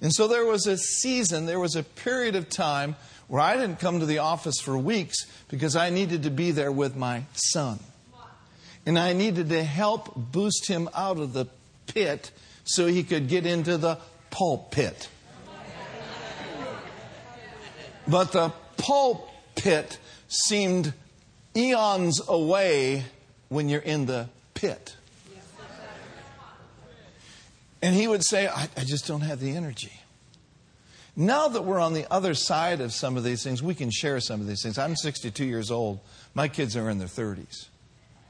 And 0.00 0.10
so 0.10 0.26
there 0.26 0.46
was 0.46 0.66
a 0.66 0.78
season, 0.78 1.44
there 1.44 1.60
was 1.60 1.76
a 1.76 1.82
period 1.82 2.34
of 2.34 2.48
time 2.48 2.96
where 3.32 3.40
I 3.40 3.56
didn't 3.56 3.78
come 3.78 4.00
to 4.00 4.04
the 4.04 4.18
office 4.18 4.60
for 4.60 4.76
weeks 4.76 5.16
because 5.48 5.74
I 5.74 5.88
needed 5.88 6.24
to 6.24 6.30
be 6.30 6.50
there 6.50 6.70
with 6.70 6.96
my 6.96 7.22
son. 7.32 7.80
And 8.84 8.98
I 8.98 9.14
needed 9.14 9.48
to 9.48 9.64
help 9.64 10.14
boost 10.14 10.68
him 10.68 10.90
out 10.94 11.18
of 11.18 11.32
the 11.32 11.46
pit 11.86 12.30
so 12.64 12.86
he 12.86 13.02
could 13.02 13.28
get 13.30 13.46
into 13.46 13.78
the 13.78 13.96
pulpit. 14.28 15.08
But 18.06 18.32
the 18.32 18.52
pulpit 18.76 19.96
seemed 20.28 20.92
eons 21.56 22.20
away 22.28 23.04
when 23.48 23.70
you're 23.70 23.80
in 23.80 24.04
the 24.04 24.28
pit. 24.52 24.94
And 27.80 27.94
he 27.94 28.06
would 28.06 28.26
say, 28.26 28.46
I, 28.46 28.68
I 28.76 28.84
just 28.84 29.06
don't 29.06 29.22
have 29.22 29.40
the 29.40 29.56
energy. 29.56 30.01
Now 31.14 31.48
that 31.48 31.64
we're 31.64 31.78
on 31.78 31.92
the 31.92 32.10
other 32.10 32.34
side 32.34 32.80
of 32.80 32.92
some 32.92 33.16
of 33.16 33.24
these 33.24 33.42
things, 33.44 33.62
we 33.62 33.74
can 33.74 33.90
share 33.90 34.18
some 34.20 34.40
of 34.40 34.46
these 34.46 34.62
things. 34.62 34.78
I'm 34.78 34.96
62 34.96 35.44
years 35.44 35.70
old. 35.70 36.00
My 36.34 36.48
kids 36.48 36.76
are 36.76 36.88
in 36.88 36.98
their 36.98 37.08
30s. 37.08 37.66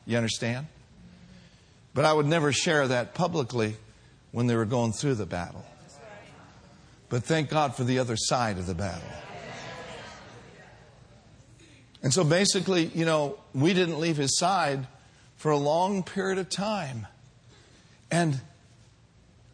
You 0.04 0.16
understand? 0.16 0.66
But 1.94 2.04
I 2.04 2.12
would 2.12 2.26
never 2.26 2.52
share 2.52 2.88
that 2.88 3.14
publicly 3.14 3.76
when 4.32 4.46
they 4.48 4.56
were 4.56 4.64
going 4.64 4.92
through 4.92 5.14
the 5.14 5.26
battle. 5.26 5.64
But 7.08 7.22
thank 7.24 7.50
God 7.50 7.76
for 7.76 7.84
the 7.84 7.98
other 7.98 8.16
side 8.16 8.58
of 8.58 8.66
the 8.66 8.74
battle. 8.74 9.08
And 12.02 12.12
so 12.12 12.24
basically, 12.24 12.86
you 12.86 13.04
know, 13.04 13.38
we 13.54 13.74
didn't 13.74 14.00
leave 14.00 14.16
his 14.16 14.36
side 14.36 14.86
for 15.36 15.52
a 15.52 15.56
long 15.56 16.02
period 16.02 16.38
of 16.38 16.48
time. 16.48 17.06
And 18.10 18.40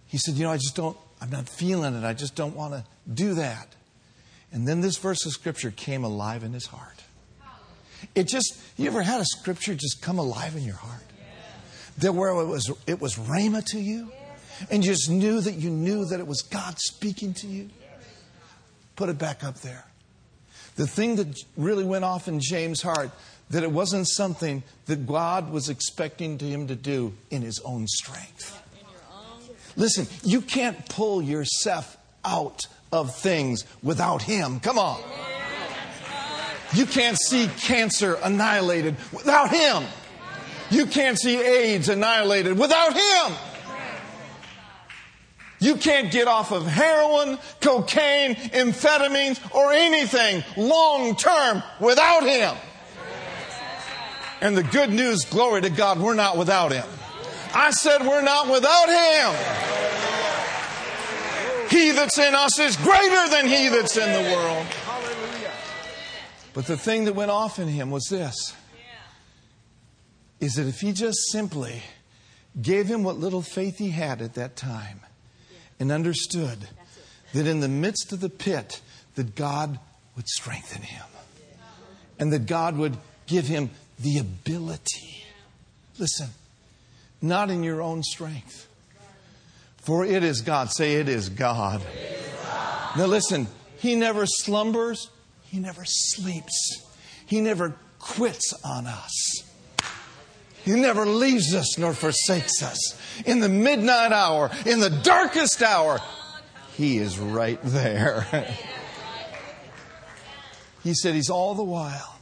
he 0.07 0.17
said, 0.19 0.35
You 0.35 0.45
know, 0.45 0.53
I 0.53 0.57
just 0.57 0.75
don't, 0.75 0.97
I'm 1.21 1.31
not 1.31 1.49
feeling 1.49 1.95
it. 1.95 2.05
I 2.05 2.15
just 2.15 2.35
don't 2.35 2.55
want 2.55 2.75
to 2.75 2.85
do 3.13 3.35
that. 3.35 3.75
And 4.53 4.67
then 4.67 4.81
this 4.81 4.97
verse 4.97 5.27
of 5.27 5.33
scripture 5.33 5.71
came 5.71 6.05
alive 6.05 6.45
in 6.45 6.53
his 6.53 6.67
heart. 6.67 7.03
It 8.15 8.29
just, 8.29 8.59
you 8.77 8.87
ever 8.87 9.03
had 9.03 9.21
a 9.21 9.25
scripture 9.25 9.75
just 9.75 10.01
come 10.01 10.19
alive 10.19 10.57
in 10.57 10.63
your 10.63 10.77
heart? 10.77 11.03
That 11.99 12.13
where 12.13 12.31
it 12.31 12.47
was, 12.47 12.71
it 12.87 13.01
was 13.01 13.17
rhema 13.17 13.65
to 13.67 13.79
you? 13.79 14.13
And 14.71 14.85
you 14.85 14.93
just 14.93 15.11
knew 15.11 15.41
that 15.41 15.55
you 15.55 15.71
knew 15.71 16.05
that 16.07 16.21
it 16.21 16.27
was 16.27 16.43
God 16.43 16.79
speaking 16.79 17.35
to 17.35 17.47
you? 17.47 17.71
Put 18.97 19.09
it 19.09 19.19
back 19.19 19.45
up 19.45 19.61
there. 19.61 19.85
The 20.77 20.87
thing 20.87 21.17
that 21.17 21.37
really 21.57 21.85
went 21.85 22.05
off 22.05 22.29
in 22.29 22.41
James' 22.41 22.83
heart, 22.83 23.11
that 23.51 23.65
it 23.65 23.71
wasn't 23.71 24.09
something 24.09 24.63
that 24.87 25.07
God 25.07 25.51
was 25.51 25.69
expecting 25.69 26.39
him 26.39 26.69
to 26.69 26.77
do 26.77 27.15
in 27.31 27.43
his 27.43 27.61
own 27.65 27.87
strength. 27.89 28.63
Listen, 29.79 30.09
you 30.25 30.41
can't 30.41 30.89
pull 30.89 31.23
yourself 31.23 31.97
out 32.25 32.67
of 32.93 33.15
things 33.15 33.65
without 33.83 34.23
Him. 34.23 34.59
Come 34.59 34.77
on. 34.77 35.01
You 36.75 36.85
can't 36.85 37.17
see 37.17 37.49
cancer 37.61 38.19
annihilated 38.23 38.97
without 39.13 39.51
Him. 39.51 39.85
You 40.71 40.85
can't 40.87 41.19
see 41.19 41.41
AIDS 41.41 41.89
annihilated 41.89 42.59
without 42.59 42.93
Him. 42.93 43.37
You 45.61 45.77
can't 45.77 46.11
get 46.11 46.29
off 46.29 46.53
of 46.53 46.67
heroin, 46.67 47.39
cocaine, 47.61 48.35
amphetamines, 48.35 49.39
or 49.55 49.73
anything 49.73 50.45
long 50.57 51.15
term 51.15 51.63
without 51.81 52.25
Him. 52.25 52.55
And 54.41 54.57
the 54.57 54.63
good 54.65 54.91
news, 54.91 55.25
glory 55.25 55.63
to 55.63 55.71
God, 55.71 56.01
we're 56.01 56.15
not 56.15 56.37
without 56.37 56.73
Him. 56.73 56.87
I 57.55 57.71
said 57.71 58.07
we're 58.07 58.23
not 58.23 58.49
without 58.49 58.89
Him. 58.89 59.69
He 61.71 61.91
that's 61.91 62.19
in 62.19 62.35
us 62.35 62.59
is 62.59 62.77
greater 62.77 63.29
than 63.29 63.47
he 63.47 63.69
that's 63.69 63.97
in 63.97 64.11
the 64.11 64.31
world. 64.33 64.67
But 66.55 66.67
the 66.67 66.79
thing 66.79 67.05
that 67.05 67.15
went 67.15 67.31
off 67.31 67.59
in 67.59 67.69
him 67.69 67.91
was 67.91 68.07
this 68.11 68.55
is 70.41 70.55
that 70.55 70.67
if 70.67 70.81
he 70.81 70.93
just 70.93 71.31
simply 71.31 71.83
gave 72.61 72.87
him 72.87 73.03
what 73.03 73.19
little 73.19 73.43
faith 73.43 73.79
he 73.79 73.91
had 73.91 74.23
at 74.23 74.35
that 74.35 74.57
time 74.57 75.01
and 75.79 75.93
understood 75.93 76.69
that 77.35 77.47
in 77.47 77.61
the 77.61 77.69
midst 77.69 78.13
of 78.13 78.21
the 78.21 78.31
pit 78.31 78.81
that 79.17 79.35
God 79.35 79.79
would 80.17 80.27
strengthen 80.27 80.83
him 80.83 81.05
and 82.19 82.33
that 82.33 82.47
God 82.47 82.77
would 82.77 82.97
give 83.27 83.47
him 83.47 83.71
the 83.99 84.19
ability. 84.19 85.25
Listen, 85.99 86.29
not 87.21 87.51
in 87.51 87.63
your 87.63 87.83
own 87.83 88.03
strength 88.03 88.69
for 89.89 90.05
it 90.05 90.23
is 90.23 90.43
God. 90.43 90.71
Say, 90.71 90.97
it 90.97 91.09
is 91.09 91.31
God. 91.31 91.81
It 91.81 92.11
is 92.11 92.27
God. 92.45 92.99
Now 92.99 93.07
listen, 93.07 93.47
He 93.79 93.97
never 93.97 94.27
slumbers, 94.27 95.09
He 95.45 95.59
never 95.59 95.83
sleeps, 95.87 96.87
He 97.25 97.41
never 97.41 97.75
quits 97.99 98.53
on 98.63 98.87
us. 98.87 99.45
He 100.63 100.73
never 100.73 101.07
leaves 101.07 101.55
us 101.55 101.79
nor 101.79 101.95
forsakes 101.95 102.63
us. 102.63 103.01
In 103.25 103.41
the 103.41 103.49
midnight 103.49 104.13
hour, 104.13 104.51
in 104.67 104.81
the 104.81 104.91
darkest 104.91 105.63
hour, 105.63 106.01
He 106.77 106.99
is 106.99 107.19
right 107.19 107.59
there. 107.63 108.27
he 110.85 110.93
said, 110.93 111.15
He's 111.15 111.31
all 111.31 111.55
the 111.55 111.65
while 111.65 112.15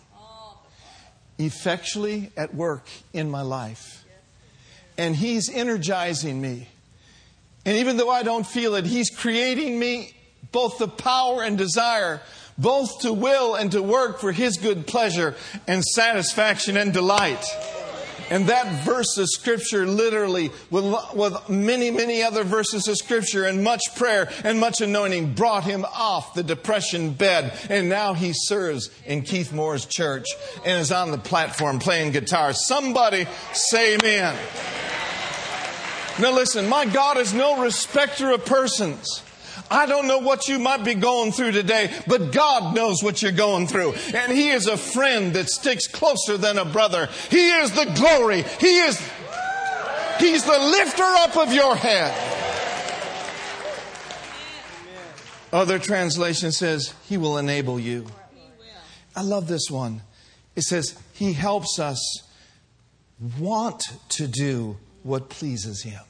effectually 1.37 2.31
at 2.37 2.55
work 2.55 2.87
in 3.13 3.29
my 3.29 3.43
life. 3.43 4.06
And 4.99 5.15
He's 5.15 5.51
energizing 5.51 6.41
me. 6.41 6.69
And 7.65 7.77
even 7.79 7.97
though 7.97 8.11
I 8.11 8.23
don't 8.23 8.47
feel 8.47 8.75
it, 8.77 8.87
He's 8.87 9.11
creating 9.11 9.79
me 9.79 10.15
both 10.53 10.79
the 10.79 10.89
power 10.89 11.43
and 11.43 11.59
desire, 11.59 12.21
both 12.57 13.01
to 13.01 13.13
will 13.13 13.55
and 13.55 13.73
to 13.73 13.83
work 13.83 14.21
for 14.21 14.33
His 14.33 14.57
good 14.57 14.87
pleasure 14.87 15.35
and 15.67 15.85
satisfaction 15.85 16.77
and 16.77 16.93
delight. 16.93 17.45
And 18.31 18.47
that 18.47 18.85
verse 18.85 19.17
of 19.19 19.29
Scripture, 19.29 19.87
literally, 19.87 20.51
with, 20.71 20.85
with 21.15 21.49
many, 21.49 21.91
many 21.91 22.23
other 22.23 22.43
verses 22.43 22.89
of 22.89 22.97
Scripture 22.97 23.45
and 23.45 23.62
much 23.62 23.83
prayer 23.97 24.31
and 24.43 24.59
much 24.59 24.81
anointing, 24.81 25.35
brought 25.35 25.65
him 25.65 25.85
off 25.85 26.35
the 26.35 26.43
depression 26.43 27.12
bed. 27.12 27.57
And 27.71 27.89
now 27.89 28.15
he 28.15 28.33
serves 28.35 28.91
in 29.07 29.23
Keith 29.23 29.53
Moore's 29.53 29.87
church 29.87 30.27
and 30.65 30.81
is 30.81 30.91
on 30.91 31.12
the 31.12 31.19
platform 31.19 31.79
playing 31.79 32.12
guitar. 32.12 32.53
Somebody 32.53 33.27
say 33.53 33.95
amen. 33.95 34.37
Now, 36.19 36.33
listen, 36.33 36.67
my 36.69 36.87
God 36.87 37.19
is 37.19 37.35
no 37.35 37.62
respecter 37.62 38.31
of 38.31 38.47
persons. 38.47 39.23
I 39.70 39.87
don't 39.87 40.07
know 40.07 40.18
what 40.18 40.48
you 40.48 40.59
might 40.59 40.85
be 40.85 40.94
going 40.94 41.33
through 41.33 41.52
today, 41.52 41.92
but 42.07 42.33
God 42.33 42.74
knows 42.74 43.02
what 43.02 43.22
you're 43.22 43.33
going 43.33 43.66
through. 43.66 43.94
And 44.14 44.33
He 44.33 44.50
is 44.50 44.66
a 44.66 44.76
friend 44.76 45.35
that 45.35 45.48
sticks 45.48 45.87
closer 45.87 46.37
than 46.37 46.59
a 46.59 46.64
brother. 46.64 47.09
He 47.31 47.50
is 47.50 47.72
the 47.72 47.87
glory. 47.96 48.42
He 48.61 48.79
is, 48.79 49.00
He's 50.18 50.44
the 50.44 50.59
lifter 50.59 51.02
up 51.02 51.37
of 51.37 51.52
your 51.52 51.74
head. 51.76 52.14
Other 55.52 55.79
translation 55.79 56.52
says, 56.52 56.94
He 57.09 57.16
will 57.16 57.38
enable 57.38 57.81
you. 57.81 58.07
I 59.14 59.22
love 59.22 59.48
this 59.48 59.70
one. 59.70 60.02
It 60.55 60.62
says, 60.62 60.98
He 61.12 61.33
helps 61.33 61.79
us 61.79 62.22
want 63.38 63.83
to 64.11 64.26
do 64.26 64.76
what 65.02 65.29
pleases 65.29 65.83
Him. 65.83 66.00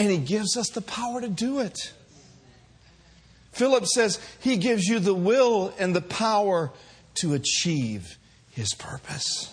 And 0.00 0.10
He 0.10 0.16
gives 0.16 0.56
us 0.56 0.70
the 0.70 0.80
power 0.80 1.20
to 1.20 1.28
do 1.28 1.60
it. 1.60 1.92
Phillips 3.52 3.94
says 3.94 4.18
He 4.40 4.56
gives 4.56 4.86
you 4.86 4.98
the 4.98 5.14
will 5.14 5.74
and 5.78 5.94
the 5.94 6.00
power 6.00 6.72
to 7.16 7.34
achieve 7.34 8.16
His 8.50 8.72
purpose. 8.72 9.52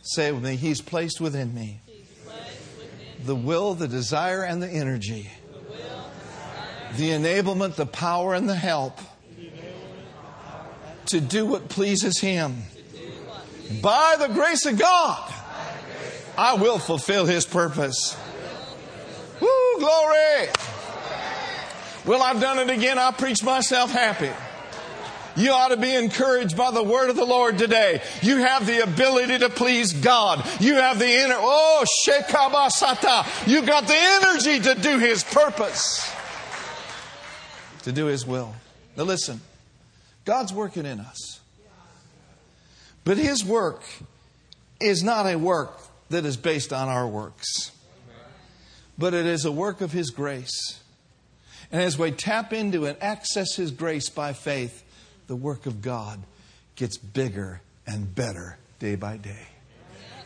Say 0.00 0.32
with 0.32 0.42
me, 0.42 0.56
He's 0.56 0.80
placed 0.80 1.20
within 1.20 1.54
me 1.54 1.82
the 3.22 3.34
will, 3.34 3.74
the 3.74 3.86
desire, 3.86 4.42
and 4.42 4.62
the 4.62 4.68
energy, 4.70 5.30
the 6.96 7.10
enablement, 7.10 7.74
the 7.74 7.84
power, 7.84 8.34
and 8.34 8.48
the 8.48 8.54
help 8.54 8.98
to 11.06 11.20
do 11.20 11.44
what 11.44 11.68
pleases 11.68 12.18
Him. 12.20 12.62
By 13.82 14.16
the 14.18 14.28
grace 14.28 14.64
of 14.64 14.78
God. 14.78 15.34
I 16.36 16.54
will 16.54 16.80
fulfill 16.80 17.26
his 17.26 17.46
purpose. 17.46 18.16
Woo, 19.40 19.78
glory. 19.78 20.48
Well, 22.04 22.22
I've 22.22 22.40
done 22.40 22.58
it 22.58 22.70
again. 22.70 22.98
I 22.98 23.10
preach 23.12 23.42
myself 23.42 23.90
happy. 23.90 24.30
You 25.36 25.50
ought 25.50 25.68
to 25.68 25.76
be 25.76 25.92
encouraged 25.92 26.56
by 26.56 26.70
the 26.70 26.82
word 26.82 27.10
of 27.10 27.16
the 27.16 27.24
Lord 27.24 27.58
today. 27.58 28.02
You 28.22 28.38
have 28.38 28.66
the 28.66 28.84
ability 28.84 29.38
to 29.38 29.48
please 29.48 29.92
God. 29.92 30.44
You 30.60 30.74
have 30.76 30.98
the 30.98 31.08
inner, 31.08 31.36
oh, 31.36 31.84
shekabasata. 32.06 33.48
You 33.48 33.62
got 33.62 33.86
the 33.86 33.96
energy 33.96 34.60
to 34.60 34.74
do 34.80 34.98
His 34.98 35.24
purpose, 35.24 36.08
to 37.82 37.90
do 37.90 38.06
His 38.06 38.24
will. 38.24 38.54
Now 38.96 39.04
listen, 39.04 39.40
God's 40.24 40.52
working 40.52 40.86
in 40.86 41.00
us. 41.00 41.40
But 43.02 43.18
His 43.18 43.44
work 43.44 43.82
is 44.80 45.02
not 45.02 45.26
a 45.26 45.36
work 45.36 45.76
that 46.10 46.24
is 46.24 46.36
based 46.36 46.72
on 46.72 46.88
our 46.88 47.08
works, 47.08 47.72
but 48.98 49.14
it 49.14 49.26
is 49.26 49.44
a 49.44 49.52
work 49.52 49.80
of 49.80 49.92
His 49.92 50.10
grace. 50.10 50.80
And 51.72 51.82
as 51.82 51.98
we 51.98 52.10
tap 52.10 52.52
into 52.52 52.86
and 52.86 53.00
access 53.02 53.56
His 53.56 53.70
grace 53.70 54.08
by 54.08 54.32
faith, 54.32 54.82
the 55.26 55.36
work 55.36 55.66
of 55.66 55.82
God 55.82 56.20
gets 56.76 56.96
bigger 56.96 57.60
and 57.86 58.14
better 58.14 58.58
day 58.78 58.94
by 58.94 59.16
day. 59.16 59.48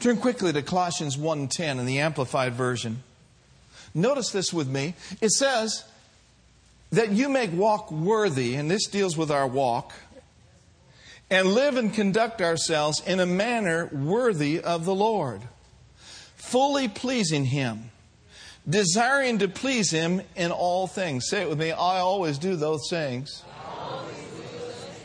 Turn 0.00 0.16
quickly 0.16 0.52
to 0.52 0.62
Colossians 0.62 1.16
1:10 1.16 1.78
in 1.78 1.86
the 1.86 2.00
amplified 2.00 2.54
version. 2.54 3.02
Notice 3.94 4.30
this 4.30 4.52
with 4.52 4.68
me. 4.68 4.94
It 5.20 5.30
says 5.30 5.84
that 6.90 7.10
you 7.10 7.28
may 7.28 7.48
walk 7.48 7.90
worthy, 7.90 8.54
and 8.54 8.70
this 8.70 8.86
deals 8.86 9.16
with 9.16 9.30
our 9.30 9.46
walk, 9.46 9.92
and 11.30 11.48
live 11.48 11.76
and 11.76 11.92
conduct 11.92 12.40
ourselves 12.40 13.02
in 13.06 13.20
a 13.20 13.26
manner 13.26 13.86
worthy 13.86 14.60
of 14.60 14.84
the 14.84 14.94
Lord 14.94 15.42
fully 16.48 16.88
pleasing 16.88 17.44
Him, 17.44 17.90
desiring 18.68 19.38
to 19.38 19.48
please 19.48 19.90
him 19.90 20.20
in 20.36 20.50
all 20.50 20.86
things. 20.86 21.28
Say 21.28 21.42
it 21.42 21.48
with 21.48 21.58
me. 21.58 21.72
I 21.72 22.00
always 22.00 22.38
do 22.38 22.56
those 22.56 22.88
things 22.90 23.42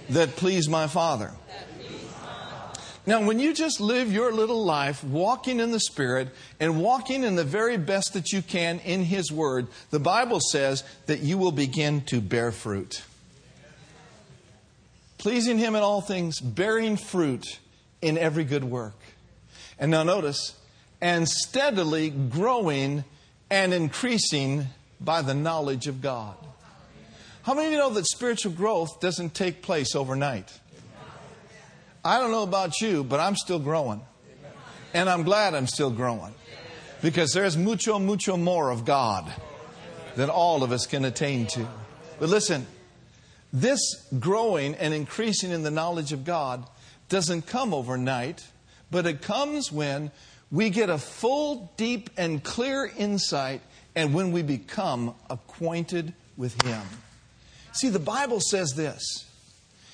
that 0.09 0.35
please 0.35 0.67
my 0.67 0.87
Father. 0.87 1.31
Now, 3.05 3.21
when 3.25 3.37
you 3.37 3.53
just 3.53 3.81
live 3.81 4.13
your 4.13 4.31
little 4.31 4.63
life 4.63 5.03
walking 5.03 5.59
in 5.59 5.71
the 5.71 5.79
Spirit 5.79 6.29
and 6.57 6.81
walking 6.81 7.25
in 7.25 7.35
the 7.35 7.43
very 7.43 7.75
best 7.75 8.13
that 8.13 8.31
you 8.31 8.41
can 8.41 8.79
in 8.79 9.03
His 9.03 9.29
Word, 9.29 9.67
the 9.89 9.99
Bible 9.99 10.39
says 10.39 10.85
that 11.07 11.19
you 11.19 11.37
will 11.37 11.51
begin 11.51 12.01
to 12.05 12.21
bear 12.21 12.53
fruit. 12.53 13.03
Pleasing 15.17 15.57
Him 15.57 15.75
in 15.75 15.83
all 15.83 15.99
things, 15.99 16.39
bearing 16.39 16.95
fruit 16.95 17.59
in 18.01 18.17
every 18.17 18.45
good 18.45 18.63
work. 18.63 18.95
And 19.77 19.91
now 19.91 20.03
notice, 20.03 20.55
and 21.01 21.27
steadily 21.27 22.09
growing 22.09 23.03
and 23.53 23.71
increasing 23.71 24.65
by 24.99 25.21
the 25.21 25.35
knowledge 25.35 25.85
of 25.85 26.01
God. 26.01 26.35
How 27.43 27.53
many 27.53 27.67
of 27.67 27.73
you 27.73 27.77
know 27.77 27.91
that 27.91 28.07
spiritual 28.07 28.51
growth 28.51 28.99
doesn't 28.99 29.35
take 29.35 29.61
place 29.61 29.93
overnight? 29.93 30.51
I 32.03 32.17
don't 32.17 32.31
know 32.31 32.41
about 32.41 32.81
you, 32.81 33.03
but 33.03 33.19
I'm 33.19 33.35
still 33.35 33.59
growing. 33.59 34.01
And 34.95 35.07
I'm 35.07 35.21
glad 35.21 35.53
I'm 35.53 35.67
still 35.67 35.91
growing. 35.91 36.33
Because 37.03 37.31
there's 37.33 37.55
mucho, 37.55 37.99
mucho 37.99 38.37
more 38.37 38.71
of 38.71 38.85
God 38.85 39.31
than 40.15 40.31
all 40.31 40.63
of 40.63 40.71
us 40.71 40.87
can 40.87 41.05
attain 41.05 41.45
to. 41.47 41.67
But 42.19 42.29
listen, 42.29 42.65
this 43.51 43.79
growing 44.19 44.73
and 44.73 44.95
increasing 44.95 45.51
in 45.51 45.61
the 45.61 45.69
knowledge 45.69 46.11
of 46.11 46.25
God 46.25 46.67
doesn't 47.07 47.45
come 47.45 47.71
overnight, 47.71 48.47
but 48.89 49.05
it 49.05 49.21
comes 49.21 49.71
when 49.71 50.09
we 50.53 50.69
get 50.69 50.89
a 50.89 50.97
full, 50.97 51.73
deep, 51.75 52.11
and 52.15 52.41
clear 52.41 52.89
insight 52.97 53.61
and 53.93 54.13
when 54.13 54.31
we 54.31 54.41
become 54.41 55.13
acquainted 55.29 56.13
with 56.37 56.61
Him. 56.63 56.81
See, 57.73 57.89
the 57.89 57.99
Bible 57.99 58.39
says 58.39 58.71
this 58.77 59.25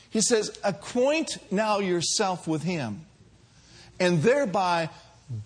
he 0.09 0.21
says, 0.21 0.57
Acquaint 0.63 1.37
now 1.51 1.79
yourself 1.79 2.47
with 2.47 2.63
him, 2.63 3.05
and 3.99 4.21
thereby 4.21 4.89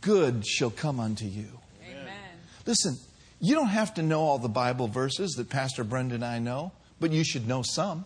good 0.02 0.45
shall 0.45 0.69
come 0.69 0.99
unto 0.99 1.26
you. 1.26 1.47
Amen. 1.86 2.13
Listen, 2.65 2.97
you 3.41 3.56
don't 3.56 3.67
have 3.67 3.93
to 3.95 4.04
know 4.04 4.21
all 4.21 4.39
the 4.39 4.49
Bible 4.49 4.88
verses 4.88 5.34
that 5.34 5.49
Pastor 5.49 5.84
Brenda 5.84 6.15
and 6.15 6.23
I 6.23 6.39
know, 6.39 6.71
but 6.99 7.12
you 7.12 7.26
should 7.26 7.47
know 7.47 7.62
some. 7.62 8.06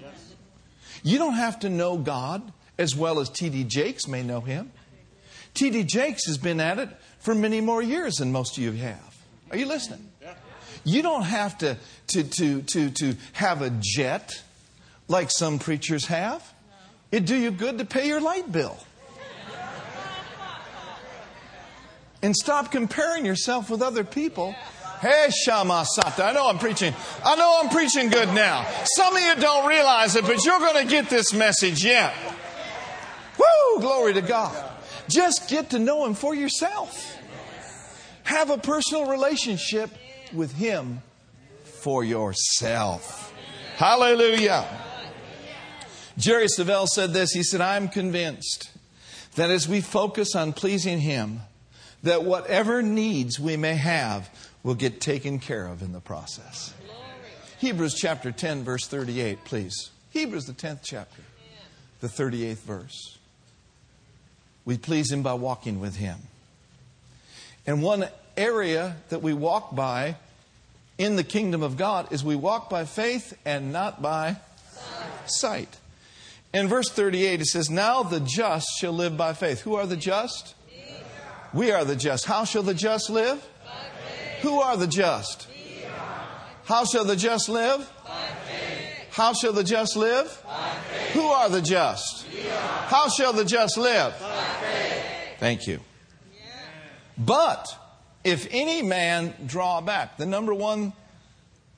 Yes. 0.00 0.34
You 1.02 1.18
don't 1.18 1.34
have 1.34 1.60
to 1.60 1.68
know 1.68 1.98
God 1.98 2.52
as 2.78 2.96
well 2.96 3.20
as 3.20 3.28
T.D. 3.28 3.64
Jakes 3.64 4.08
may 4.08 4.22
know 4.22 4.40
him. 4.40 4.70
T.D. 5.54 5.84
Jakes 5.84 6.26
has 6.26 6.38
been 6.38 6.60
at 6.60 6.78
it 6.78 6.88
for 7.18 7.34
many 7.34 7.60
more 7.60 7.82
years 7.82 8.16
than 8.16 8.32
most 8.32 8.56
of 8.56 8.62
you 8.62 8.72
have. 8.72 9.16
Are 9.50 9.56
you 9.56 9.66
listening? 9.66 10.08
You 10.84 11.02
don't 11.02 11.24
have 11.24 11.58
to, 11.58 11.76
to, 12.08 12.22
to, 12.22 12.62
to, 12.62 12.90
to 12.90 13.16
have 13.32 13.62
a 13.62 13.70
jet 13.80 14.42
like 15.08 15.30
some 15.30 15.58
preachers 15.58 16.06
have. 16.06 16.42
It'd 17.10 17.26
do 17.26 17.36
you 17.36 17.50
good 17.50 17.78
to 17.78 17.84
pay 17.84 18.06
your 18.06 18.20
light 18.20 18.50
bill. 18.50 18.78
And 22.20 22.34
stop 22.34 22.72
comparing 22.72 23.24
yourself 23.24 23.70
with 23.70 23.80
other 23.80 24.02
people. 24.02 24.54
Hey, 25.00 25.28
Shama 25.30 25.86
Sata. 25.96 26.24
I 26.26 26.32
know 26.32 26.48
I'm 26.48 26.58
preaching. 26.58 26.92
I 27.24 27.36
know 27.36 27.60
I'm 27.62 27.70
preaching 27.70 28.08
good 28.08 28.34
now. 28.34 28.66
Some 28.96 29.14
of 29.14 29.22
you 29.22 29.36
don't 29.36 29.68
realize 29.68 30.16
it, 30.16 30.24
but 30.24 30.44
you're 30.44 30.58
going 30.58 30.84
to 30.84 30.90
get 30.90 31.08
this 31.08 31.32
message 31.32 31.84
yet. 31.84 32.12
Woo! 33.38 33.80
Glory 33.80 34.14
to 34.14 34.22
God. 34.22 34.56
Just 35.08 35.48
get 35.48 35.70
to 35.70 35.78
know 35.78 36.04
Him 36.04 36.14
for 36.14 36.34
yourself. 36.34 37.16
Have 38.24 38.50
a 38.50 38.58
personal 38.58 39.06
relationship 39.10 39.90
with 40.32 40.52
Him 40.54 41.02
for 41.64 42.04
yourself. 42.04 43.32
Hallelujah. 43.76 44.66
Jerry 46.18 46.46
Savelle 46.46 46.86
said 46.86 47.12
this. 47.12 47.32
He 47.32 47.42
said, 47.42 47.60
I'm 47.60 47.88
convinced 47.88 48.70
that 49.36 49.50
as 49.50 49.68
we 49.68 49.80
focus 49.80 50.34
on 50.34 50.52
pleasing 50.52 51.00
Him, 51.00 51.40
that 52.02 52.24
whatever 52.24 52.82
needs 52.82 53.38
we 53.40 53.56
may 53.56 53.74
have 53.74 54.28
will 54.62 54.74
get 54.74 55.00
taken 55.00 55.38
care 55.38 55.66
of 55.66 55.82
in 55.82 55.92
the 55.92 56.00
process. 56.00 56.74
Hebrews 57.58 57.94
chapter 57.94 58.30
10, 58.30 58.64
verse 58.64 58.86
38, 58.86 59.44
please. 59.44 59.90
Hebrews, 60.10 60.44
the 60.44 60.52
10th 60.52 60.80
chapter, 60.82 61.22
the 62.00 62.08
38th 62.08 62.58
verse. 62.58 63.17
We 64.68 64.76
please 64.76 65.10
Him 65.10 65.22
by 65.22 65.32
walking 65.32 65.80
with 65.80 65.96
Him. 65.96 66.18
And 67.66 67.82
one 67.82 68.06
area 68.36 68.96
that 69.08 69.22
we 69.22 69.32
walk 69.32 69.74
by 69.74 70.16
in 70.98 71.16
the 71.16 71.24
kingdom 71.24 71.62
of 71.62 71.78
God 71.78 72.12
is 72.12 72.22
we 72.22 72.36
walk 72.36 72.68
by 72.68 72.84
faith 72.84 73.32
and 73.46 73.72
not 73.72 74.02
by 74.02 74.36
sight. 75.24 75.74
In 76.52 76.68
verse 76.68 76.90
38, 76.90 77.40
it 77.40 77.46
says, 77.46 77.70
Now 77.70 78.02
the 78.02 78.20
just 78.20 78.66
shall 78.78 78.92
live 78.92 79.16
by 79.16 79.32
faith. 79.32 79.62
Who 79.62 79.76
are 79.76 79.86
the 79.86 79.96
just? 79.96 80.54
We 81.54 81.72
are 81.72 81.86
the 81.86 81.96
just. 81.96 82.26
How 82.26 82.44
shall 82.44 82.62
the 82.62 82.74
just 82.74 83.08
live? 83.08 83.42
Who 84.42 84.60
are 84.60 84.76
the 84.76 84.86
just? 84.86 85.48
How 86.64 86.84
shall 86.84 87.06
the 87.06 87.16
just 87.16 87.48
live? 87.48 87.90
How 89.12 89.32
shall 89.32 89.54
the 89.54 89.64
just 89.64 89.96
live? 89.96 90.44
Who 91.14 91.22
are 91.22 91.48
the 91.48 91.62
just? 91.62 92.26
How 92.88 93.08
shall 93.08 93.32
the 93.32 93.46
just 93.46 93.78
live? 93.78 94.14
Thank 95.38 95.66
you. 95.66 95.80
But 97.16 97.66
if 98.24 98.46
any 98.50 98.82
man 98.82 99.34
draw 99.46 99.80
back, 99.80 100.16
the 100.16 100.26
number 100.26 100.54
one 100.54 100.92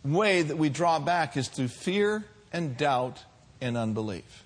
way 0.04 0.42
that 0.42 0.56
we 0.56 0.68
draw 0.68 0.98
back 0.98 1.36
is 1.36 1.48
through 1.48 1.68
fear 1.68 2.24
and 2.52 2.76
doubt 2.76 3.22
and 3.60 3.76
unbelief 3.76 4.44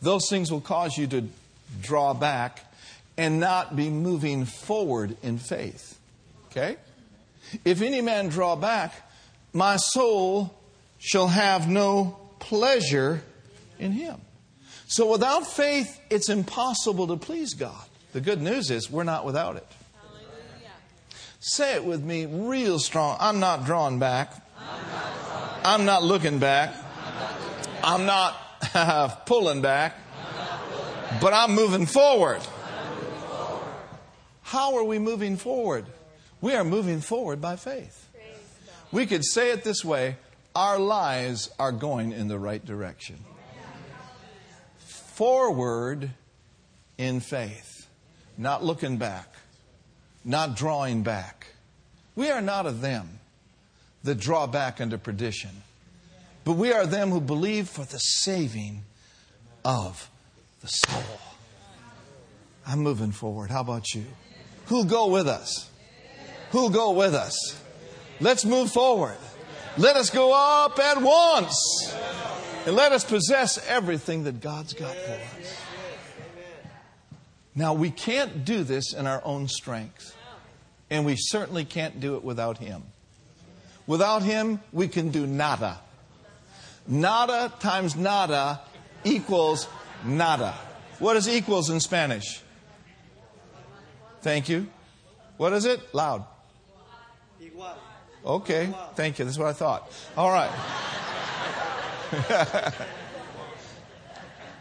those 0.00 0.28
things 0.28 0.50
will 0.50 0.60
cause 0.60 0.96
you 0.96 1.06
to 1.08 1.24
draw 1.80 2.14
back 2.14 2.64
and 3.16 3.40
not 3.40 3.74
be 3.74 3.90
moving 3.90 4.44
forward 4.44 5.16
in 5.22 5.38
faith. 5.38 5.98
Okay? 6.50 6.76
If 7.64 7.82
any 7.82 8.00
man 8.00 8.28
draw 8.28 8.56
back, 8.56 8.94
my 9.52 9.76
soul 9.76 10.54
shall 10.98 11.28
have 11.28 11.68
no 11.68 12.18
pleasure 12.38 13.22
in 13.78 13.92
him. 13.92 14.20
So 14.86 15.10
without 15.10 15.46
faith, 15.46 16.00
it's 16.10 16.28
impossible 16.28 17.08
to 17.08 17.16
please 17.16 17.54
God. 17.54 17.87
The 18.12 18.20
good 18.20 18.40
news 18.40 18.70
is 18.70 18.90
we're 18.90 19.04
not 19.04 19.24
without 19.24 19.56
it. 19.56 19.66
Hallelujah. 19.94 20.70
Say 21.40 21.74
it 21.74 21.84
with 21.84 22.02
me 22.02 22.26
real 22.26 22.78
strong. 22.78 23.16
I'm 23.20 23.40
not 23.40 23.66
drawn 23.66 23.98
back. 23.98 24.32
I'm 24.58 24.82
not, 24.90 25.60
I'm 25.64 25.84
not 25.84 26.02
looking 26.02 26.38
back. 26.38 26.74
I'm 27.82 28.06
not 28.06 28.34
pulling 29.26 29.62
back, 29.62 29.94
but 31.20 31.32
I'm 31.32 31.54
moving 31.54 31.86
forward. 31.86 32.40
How 34.42 34.76
are 34.76 34.84
we 34.84 34.98
moving 34.98 35.36
forward? 35.36 35.84
We 36.40 36.54
are 36.54 36.64
moving 36.64 37.00
forward 37.00 37.40
by 37.40 37.56
faith. 37.56 38.08
We 38.90 39.04
could 39.04 39.24
say 39.24 39.50
it 39.52 39.64
this 39.64 39.84
way 39.84 40.16
our 40.54 40.78
lives 40.78 41.50
are 41.58 41.70
going 41.70 42.12
in 42.12 42.28
the 42.28 42.38
right 42.38 42.64
direction. 42.64 43.18
Forward 44.78 46.10
in 46.96 47.20
faith, 47.20 47.77
not 48.38 48.64
looking 48.64 48.96
back, 48.96 49.34
not 50.24 50.56
drawing 50.56 51.02
back. 51.02 51.48
We 52.16 52.30
are 52.30 52.40
not 52.40 52.64
of 52.66 52.80
them 52.80 53.20
that 54.04 54.14
draw 54.14 54.46
back 54.46 54.80
into 54.80 54.96
perdition 54.96 55.50
but 56.48 56.56
we 56.56 56.72
are 56.72 56.86
them 56.86 57.10
who 57.10 57.20
believe 57.20 57.68
for 57.68 57.84
the 57.84 57.98
saving 57.98 58.80
of 59.66 60.08
the 60.62 60.66
soul. 60.66 61.20
I'm 62.66 62.78
moving 62.78 63.12
forward. 63.12 63.50
How 63.50 63.60
about 63.60 63.92
you? 63.94 64.06
Who'll 64.64 64.84
go 64.84 65.08
with 65.08 65.28
us? 65.28 65.68
Who'll 66.52 66.70
go 66.70 66.92
with 66.92 67.14
us? 67.14 67.36
Let's 68.18 68.46
move 68.46 68.70
forward. 68.70 69.18
Let 69.76 69.96
us 69.96 70.08
go 70.08 70.32
up 70.32 70.78
at 70.78 71.02
once. 71.02 71.94
And 72.64 72.74
let 72.74 72.92
us 72.92 73.04
possess 73.04 73.58
everything 73.68 74.24
that 74.24 74.40
God's 74.40 74.72
got 74.72 74.96
for 74.96 75.12
us. 75.12 75.62
Now, 77.58 77.74
we 77.74 77.90
can't 77.90 78.44
do 78.44 78.62
this 78.62 78.94
in 78.94 79.08
our 79.08 79.20
own 79.24 79.48
strength. 79.48 80.14
And 80.90 81.04
we 81.04 81.16
certainly 81.16 81.64
can't 81.64 81.98
do 81.98 82.14
it 82.14 82.22
without 82.22 82.58
Him. 82.58 82.84
Without 83.84 84.22
Him, 84.22 84.60
we 84.72 84.86
can 84.86 85.08
do 85.08 85.26
nada. 85.26 85.80
Nada 86.86 87.52
times 87.58 87.96
nada 87.96 88.60
equals 89.02 89.66
nada. 90.04 90.54
What 91.00 91.16
is 91.16 91.28
equals 91.28 91.68
in 91.68 91.80
Spanish? 91.80 92.40
Thank 94.22 94.48
you. 94.48 94.68
What 95.36 95.52
is 95.52 95.64
it? 95.64 95.80
Loud. 95.92 96.24
Okay, 98.24 98.72
thank 98.94 99.18
you. 99.18 99.24
That's 99.24 99.36
what 99.36 99.48
I 99.48 99.52
thought. 99.52 99.90
All 100.16 100.30
right. 100.30 100.52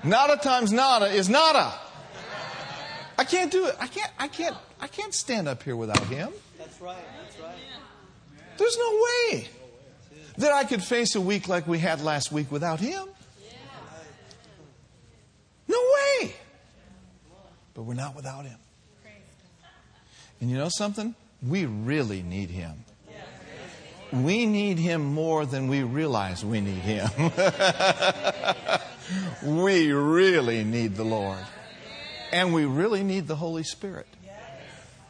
nada 0.04 0.38
times 0.38 0.74
nada 0.74 1.06
is 1.14 1.30
nada. 1.30 1.80
I 3.18 3.24
can't 3.24 3.52
do 3.52 3.66
it. 3.66 3.76
I 3.80 3.88
can't. 3.88 4.12
I 4.20 4.28
can't. 4.28 4.56
I 4.80 4.88
can't 4.88 5.14
stand 5.14 5.48
up 5.48 5.64
here 5.64 5.76
without 5.76 6.04
him. 6.06 6.32
That's 6.58 6.80
right. 6.82 6.98
That's 7.24 7.40
right. 7.40 7.56
There's 8.58 8.78
no 8.78 9.04
way 9.32 9.48
that 10.38 10.52
I 10.52 10.64
could 10.64 10.84
face 10.84 11.16
a 11.16 11.22
week 11.22 11.48
like 11.48 11.68
we 11.68 11.80
had 11.80 12.02
last 12.02 12.32
week 12.32 12.52
without 12.52 12.80
Him. 12.80 13.08
No 15.68 15.78
way. 15.78 16.34
But 17.74 17.84
we're 17.84 17.94
not 17.96 18.16
without 18.16 18.46
Him. 18.46 18.58
And 20.40 20.50
you 20.50 20.58
know 20.58 20.70
something? 20.70 21.16
We 21.46 21.66
really 21.66 22.22
need 22.22 22.50
Him. 22.50 22.84
We 24.14 24.46
need 24.46 24.78
Him 24.80 25.04
more 25.04 25.46
than 25.46 25.68
we 25.68 25.84
realize 25.84 26.46
we 26.46 26.62
need 26.62 26.82
Him. 26.82 27.10
we 29.44 29.92
really 29.92 30.64
need 30.64 30.96
the 30.96 31.04
Lord. 31.04 31.40
And 32.32 32.54
we 32.54 32.66
really 32.66 33.04
need 33.04 33.28
the 33.28 33.36
Holy 33.36 33.63
Spirit. 33.63 34.08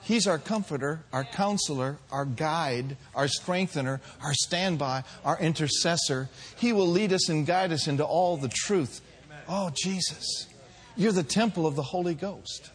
He's 0.07 0.25
our 0.25 0.37
comforter, 0.37 1.01
our 1.11 1.25
counselor, 1.25 1.97
our 2.13 2.23
guide, 2.23 2.95
our 3.13 3.27
strengthener, 3.27 3.99
our 4.23 4.33
standby, 4.33 5.03
our 5.25 5.37
intercessor. 5.37 6.29
He 6.55 6.71
will 6.71 6.87
lead 6.87 7.11
us 7.11 7.27
and 7.27 7.45
guide 7.45 7.73
us 7.73 7.87
into 7.87 8.05
all 8.05 8.37
the 8.37 8.47
truth. 8.47 9.01
Oh, 9.49 9.69
Jesus, 9.75 10.47
you're 10.95 11.11
the 11.11 11.23
temple 11.23 11.67
of 11.67 11.75
the 11.75 11.83
Holy 11.83 12.13
Ghost. 12.13 12.69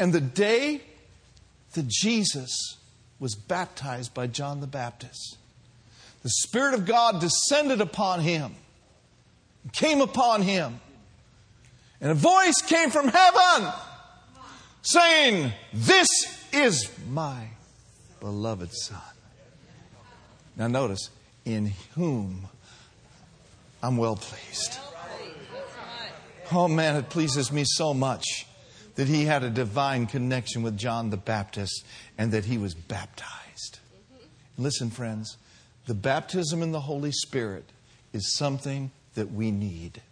And 0.00 0.12
the 0.12 0.20
day 0.20 0.80
that 1.74 1.86
Jesus 1.86 2.76
was 3.20 3.36
baptized 3.36 4.12
by 4.12 4.26
John 4.26 4.60
the 4.60 4.66
Baptist, 4.66 5.36
the 6.24 6.30
Spirit 6.30 6.74
of 6.74 6.86
God 6.86 7.20
descended 7.20 7.80
upon 7.80 8.18
him, 8.18 8.56
came 9.72 10.00
upon 10.00 10.42
him, 10.42 10.80
and 12.00 12.10
a 12.10 12.14
voice 12.14 12.62
came 12.66 12.90
from 12.90 13.08
heaven 13.08 13.72
saying, 14.82 15.52
This 15.72 16.08
is 16.52 16.90
my 17.10 17.48
beloved 18.20 18.72
Son. 18.72 19.00
Now, 20.56 20.66
notice, 20.66 21.10
in 21.44 21.72
whom 21.94 22.48
I'm 23.82 23.96
well 23.96 24.16
pleased. 24.16 24.78
Oh 26.50 26.66
man, 26.66 26.96
it 26.96 27.10
pleases 27.10 27.52
me 27.52 27.64
so 27.66 27.92
much 27.92 28.46
that 28.94 29.06
he 29.06 29.24
had 29.24 29.44
a 29.44 29.50
divine 29.50 30.06
connection 30.06 30.62
with 30.62 30.76
John 30.76 31.10
the 31.10 31.16
Baptist 31.16 31.84
and 32.16 32.32
that 32.32 32.46
he 32.46 32.58
was 32.58 32.74
baptized. 32.74 33.78
Listen, 34.56 34.90
friends, 34.90 35.36
the 35.86 35.94
baptism 35.94 36.62
in 36.62 36.72
the 36.72 36.80
Holy 36.80 37.12
Spirit 37.12 37.64
is 38.12 38.34
something 38.36 38.90
that 39.14 39.30
we 39.30 39.50
need. 39.50 40.02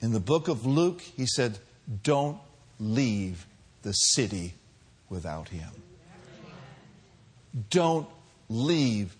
In 0.00 0.12
the 0.12 0.20
book 0.20 0.48
of 0.48 0.64
Luke, 0.64 1.00
he 1.00 1.26
said, 1.26 1.58
Don't 2.02 2.38
leave 2.78 3.46
the 3.82 3.92
city 3.92 4.54
without 5.08 5.48
him. 5.48 5.70
Don't 7.70 8.06
leave 8.48 9.16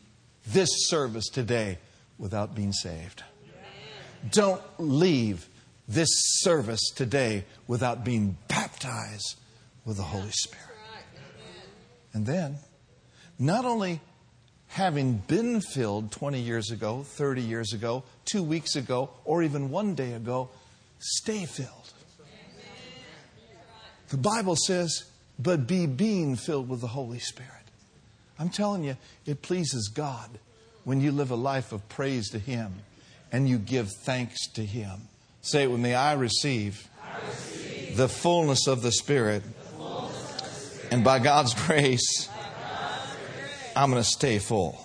this 0.47 0.69
service 0.89 1.29
today 1.29 1.79
without 2.19 2.55
being 2.55 2.73
saved. 2.73 3.23
Don't 4.31 4.63
leave 4.79 5.49
this 5.89 6.09
service 6.41 6.91
today 6.95 7.45
without 7.67 8.05
being 8.05 8.37
baptized 8.49 9.37
with 9.85 9.97
the 9.97 10.03
Holy 10.03 10.31
Spirit. 10.31 10.65
And 12.13 12.27
then, 12.27 12.57
not 13.39 13.65
only 13.65 14.01
having 14.69 15.15
been 15.27 15.61
filled 15.61 16.13
20 16.13 16.41
years 16.41 16.71
ago, 16.71 17.03
30 17.03 17.43
years 17.43 17.73
ago, 17.73 18.05
two 18.25 18.43
weeks 18.43 18.77
ago, 18.77 19.11
or 19.25 19.43
even 19.43 19.71
one 19.71 19.95
day 19.95 20.13
ago, 20.13 20.51
stay 20.99 21.47
filled. 21.47 21.93
The 24.09 24.17
Bible 24.17 24.57
says, 24.57 25.05
but 25.39 25.67
be 25.67 25.87
being 25.87 26.37
filled 26.37 26.69
with 26.69 26.81
the 26.81 26.89
Holy 26.89 27.19
Spirit. 27.19 27.53
I'm 28.39 28.49
telling 28.49 28.85
you, 28.85 28.97
it 29.27 29.43
pleases 29.43 29.89
God 29.89 30.31
when 30.85 31.01
you 31.01 31.13
live 31.13 31.31
a 31.31 31.37
life 31.37 31.73
of 31.73 31.89
praise 31.89 32.31
to 32.31 32.39
Him 32.39 32.73
and 33.31 33.49
you 33.49 33.59
give 33.59 33.91
thanks 33.93 34.47
to 34.55 34.65
Him. 34.65 35.09
Say 35.43 35.65
it 35.65 35.71
with 35.71 35.81
me 35.81 35.95
I 35.95 36.15
receive, 36.15 36.89
I 37.03 37.27
receive 37.29 37.97
the 37.97 38.09
fullness 38.09 38.67
of 38.67 38.83
the 38.83 38.93
Spirit, 38.93 39.43
of 39.79 40.13
the 40.13 40.45
Spirit. 40.45 40.93
and 40.93 41.05
by 41.05 41.19
God's 41.19 41.55
grace, 41.67 42.27
by 42.27 42.35
God's 42.35 43.17
grace 43.37 43.73
I'm 43.77 43.91
going 43.91 44.03
to 44.03 44.09
stay 44.09 44.39
full. 44.39 44.85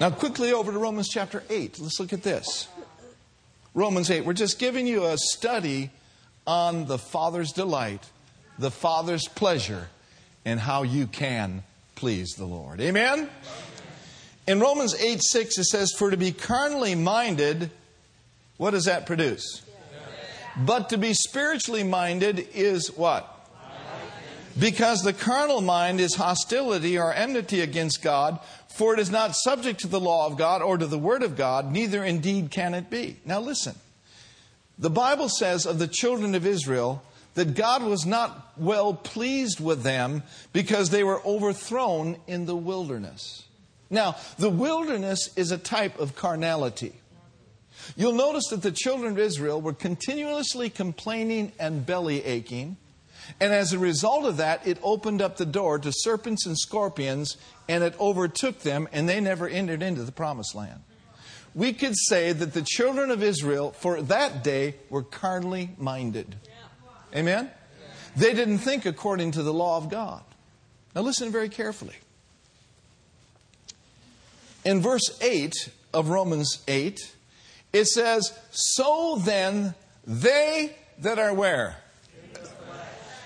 Now, 0.00 0.10
quickly 0.10 0.52
over 0.52 0.72
to 0.72 0.78
Romans 0.78 1.08
chapter 1.08 1.42
8. 1.48 1.78
Let's 1.78 2.00
look 2.00 2.12
at 2.12 2.22
this. 2.22 2.68
Romans 3.74 4.10
8. 4.10 4.26
We're 4.26 4.34
just 4.34 4.58
giving 4.58 4.86
you 4.86 5.06
a 5.06 5.16
study 5.16 5.90
on 6.46 6.86
the 6.86 6.98
Father's 6.98 7.52
delight, 7.52 8.04
the 8.58 8.70
Father's 8.70 9.26
pleasure, 9.28 9.88
and 10.44 10.60
how 10.60 10.82
you 10.82 11.06
can 11.06 11.62
please 11.94 12.34
the 12.36 12.44
Lord. 12.44 12.82
Amen? 12.82 13.30
In 14.46 14.60
Romans 14.60 14.94
8 14.94 15.20
6, 15.22 15.58
it 15.58 15.64
says, 15.64 15.92
For 15.96 16.10
to 16.10 16.18
be 16.18 16.32
carnally 16.32 16.94
minded, 16.94 17.70
what 18.58 18.72
does 18.72 18.84
that 18.84 19.06
produce? 19.06 19.62
But 20.54 20.90
to 20.90 20.98
be 20.98 21.14
spiritually 21.14 21.82
minded 21.82 22.48
is 22.52 22.88
what? 22.88 23.28
Because 24.58 25.02
the 25.02 25.14
carnal 25.14 25.62
mind 25.62 25.98
is 25.98 26.14
hostility 26.14 26.98
or 26.98 27.14
enmity 27.14 27.62
against 27.62 28.02
God, 28.02 28.38
for 28.74 28.94
it 28.94 29.00
is 29.00 29.10
not 29.10 29.34
subject 29.34 29.80
to 29.80 29.88
the 29.88 30.00
law 30.00 30.26
of 30.26 30.36
God 30.36 30.62
or 30.62 30.78
to 30.78 30.86
the 30.86 30.98
word 30.98 31.22
of 31.22 31.36
God, 31.36 31.70
neither 31.70 32.04
indeed 32.04 32.50
can 32.50 32.74
it 32.74 32.90
be. 32.90 33.16
Now 33.24 33.40
listen. 33.40 33.74
The 34.78 34.90
Bible 34.90 35.28
says 35.28 35.66
of 35.66 35.78
the 35.78 35.88
children 35.88 36.34
of 36.34 36.46
Israel 36.46 37.02
that 37.34 37.54
God 37.54 37.82
was 37.82 38.04
not 38.04 38.52
well 38.56 38.94
pleased 38.94 39.60
with 39.60 39.82
them 39.82 40.22
because 40.52 40.90
they 40.90 41.04
were 41.04 41.24
overthrown 41.24 42.16
in 42.26 42.46
the 42.46 42.56
wilderness. 42.56 43.44
Now, 43.90 44.16
the 44.38 44.50
wilderness 44.50 45.30
is 45.36 45.50
a 45.50 45.58
type 45.58 45.98
of 45.98 46.16
carnality. 46.16 46.94
You'll 47.96 48.14
notice 48.14 48.48
that 48.48 48.62
the 48.62 48.72
children 48.72 49.12
of 49.12 49.18
Israel 49.18 49.60
were 49.60 49.72
continuously 49.72 50.70
complaining 50.70 51.52
and 51.58 51.84
belly 51.84 52.24
aching. 52.24 52.76
And 53.40 53.52
as 53.52 53.72
a 53.72 53.78
result 53.78 54.24
of 54.24 54.38
that, 54.38 54.66
it 54.66 54.78
opened 54.82 55.22
up 55.22 55.36
the 55.36 55.46
door 55.46 55.78
to 55.78 55.92
serpents 55.92 56.46
and 56.46 56.58
scorpions, 56.58 57.36
and 57.72 57.82
it 57.82 57.98
overtook 57.98 58.60
them, 58.60 58.86
and 58.92 59.08
they 59.08 59.18
never 59.18 59.48
entered 59.48 59.82
into 59.82 60.02
the 60.02 60.12
promised 60.12 60.54
land. 60.54 60.82
We 61.54 61.72
could 61.72 61.94
say 61.96 62.30
that 62.30 62.52
the 62.52 62.60
children 62.60 63.10
of 63.10 63.22
Israel 63.22 63.72
for 63.72 64.02
that 64.02 64.44
day 64.44 64.74
were 64.90 65.02
carnally 65.02 65.70
minded. 65.78 66.36
Amen? 67.16 67.50
They 68.14 68.34
didn't 68.34 68.58
think 68.58 68.84
according 68.84 69.30
to 69.32 69.42
the 69.42 69.54
law 69.54 69.78
of 69.78 69.88
God. 69.88 70.22
Now, 70.94 71.00
listen 71.00 71.32
very 71.32 71.48
carefully. 71.48 71.94
In 74.66 74.82
verse 74.82 75.18
8 75.22 75.54
of 75.94 76.10
Romans 76.10 76.62
8, 76.68 77.00
it 77.72 77.86
says, 77.86 78.38
So 78.50 79.16
then, 79.18 79.74
they 80.06 80.76
that 80.98 81.18
are 81.18 81.32
where? 81.32 81.78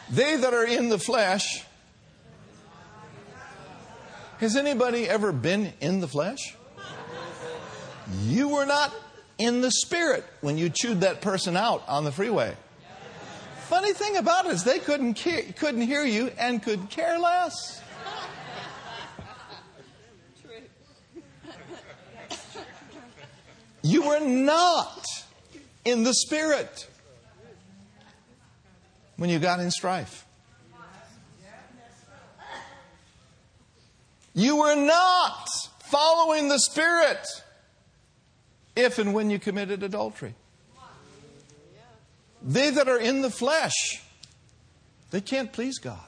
They 0.08 0.36
that 0.36 0.54
are 0.54 0.64
in 0.64 0.88
the 0.88 1.00
flesh. 1.00 1.65
Has 4.38 4.54
anybody 4.54 5.08
ever 5.08 5.32
been 5.32 5.72
in 5.80 6.00
the 6.00 6.08
flesh? 6.08 6.56
You 8.22 8.48
were 8.48 8.66
not 8.66 8.94
in 9.38 9.62
the 9.62 9.70
spirit 9.70 10.24
when 10.40 10.58
you 10.58 10.68
chewed 10.68 11.00
that 11.00 11.20
person 11.20 11.56
out 11.56 11.82
on 11.88 12.04
the 12.04 12.12
freeway. 12.12 12.54
Funny 13.68 13.92
thing 13.92 14.16
about 14.16 14.46
it 14.46 14.52
is 14.52 14.62
they 14.62 14.78
couldn't, 14.78 15.14
couldn't 15.14 15.80
hear 15.80 16.04
you 16.04 16.30
and 16.38 16.62
could 16.62 16.88
care 16.90 17.18
less. 17.18 17.82
You 23.86 24.02
were 24.02 24.20
not 24.20 25.06
in 25.84 26.02
the 26.02 26.12
Spirit 26.12 26.88
when 29.16 29.30
you 29.30 29.38
got 29.38 29.60
in 29.60 29.70
strife. 29.70 30.25
You 34.36 34.56
were 34.56 34.74
not 34.74 35.48
following 35.84 36.48
the 36.48 36.58
Spirit 36.58 37.26
if 38.76 38.98
and 38.98 39.14
when 39.14 39.30
you 39.30 39.38
committed 39.38 39.82
adultery. 39.82 40.34
They 42.42 42.68
that 42.68 42.86
are 42.86 42.98
in 42.98 43.22
the 43.22 43.30
flesh, 43.30 44.02
they 45.10 45.22
can't 45.22 45.54
please 45.54 45.78
God. 45.78 45.98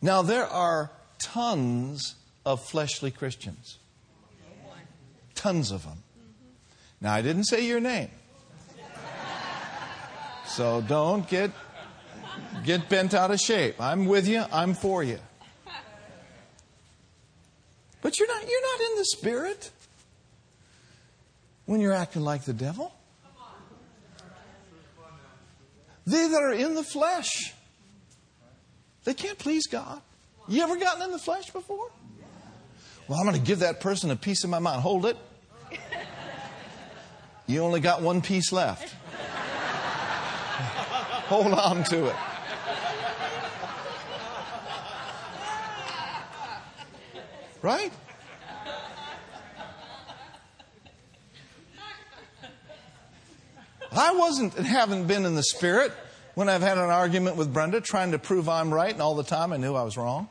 Now, 0.00 0.22
there 0.22 0.46
are 0.46 0.92
tons 1.18 2.14
of 2.46 2.64
fleshly 2.64 3.10
Christians, 3.10 3.78
tons 5.34 5.72
of 5.72 5.82
them. 5.82 6.04
Now, 7.00 7.14
I 7.14 7.22
didn't 7.22 7.44
say 7.44 7.66
your 7.66 7.80
name. 7.80 8.10
So 10.46 10.80
don't 10.82 11.28
get, 11.28 11.50
get 12.64 12.88
bent 12.88 13.12
out 13.12 13.32
of 13.32 13.40
shape. 13.40 13.80
I'm 13.80 14.06
with 14.06 14.28
you, 14.28 14.44
I'm 14.52 14.74
for 14.74 15.02
you. 15.02 15.18
But 18.00 18.18
you're 18.18 18.28
not, 18.28 18.42
you're 18.48 18.62
not 18.62 18.90
in 18.90 18.96
the 18.98 19.04
spirit 19.04 19.70
when 21.66 21.80
you're 21.80 21.92
acting 21.92 22.22
like 22.22 22.44
the 22.44 22.52
devil. 22.52 22.94
They 26.06 26.26
that 26.26 26.42
are 26.42 26.54
in 26.54 26.74
the 26.74 26.84
flesh, 26.84 27.52
they 29.04 29.12
can't 29.12 29.38
please 29.38 29.66
God. 29.66 30.00
You 30.48 30.62
ever 30.62 30.76
gotten 30.76 31.02
in 31.02 31.10
the 31.10 31.18
flesh 31.18 31.50
before? 31.50 31.90
Well, 33.06 33.18
I'm 33.18 33.26
going 33.26 33.38
to 33.38 33.46
give 33.46 33.58
that 33.58 33.80
person 33.80 34.10
a 34.10 34.16
piece 34.16 34.44
of 34.44 34.50
my 34.50 34.58
mind. 34.58 34.80
Hold 34.80 35.04
it. 35.04 35.16
You 37.46 37.62
only 37.62 37.80
got 37.80 38.02
one 38.02 38.20
piece 38.20 38.52
left. 38.52 38.94
Hold 41.28 41.52
on 41.52 41.84
to 41.84 42.06
it. 42.06 42.16
Right? 47.62 47.92
I 53.90 54.14
wasn't 54.14 54.56
and 54.56 54.66
haven't 54.66 55.06
been 55.06 55.24
in 55.24 55.34
the 55.34 55.42
spirit 55.42 55.92
when 56.34 56.48
I've 56.48 56.62
had 56.62 56.78
an 56.78 56.90
argument 56.90 57.36
with 57.36 57.52
Brenda 57.52 57.80
trying 57.80 58.12
to 58.12 58.18
prove 58.18 58.48
I'm 58.48 58.72
right, 58.72 58.92
and 58.92 59.02
all 59.02 59.16
the 59.16 59.24
time 59.24 59.52
I 59.52 59.56
knew 59.56 59.74
I 59.74 59.82
was 59.82 59.96
wrong. 59.96 60.28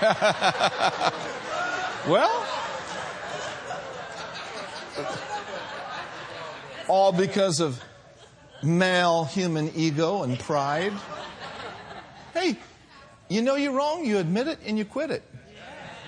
well, 2.08 2.46
all 6.88 7.12
because 7.12 7.60
of 7.60 7.84
male 8.62 9.24
human 9.24 9.72
ego 9.74 10.22
and 10.22 10.38
pride. 10.38 10.92
Hey, 12.34 12.56
you 13.28 13.42
know 13.42 13.54
you're 13.56 13.72
wrong, 13.72 14.04
you 14.04 14.18
admit 14.18 14.48
it, 14.48 14.58
and 14.66 14.76
you 14.78 14.84
quit 14.84 15.10
it. 15.10 15.22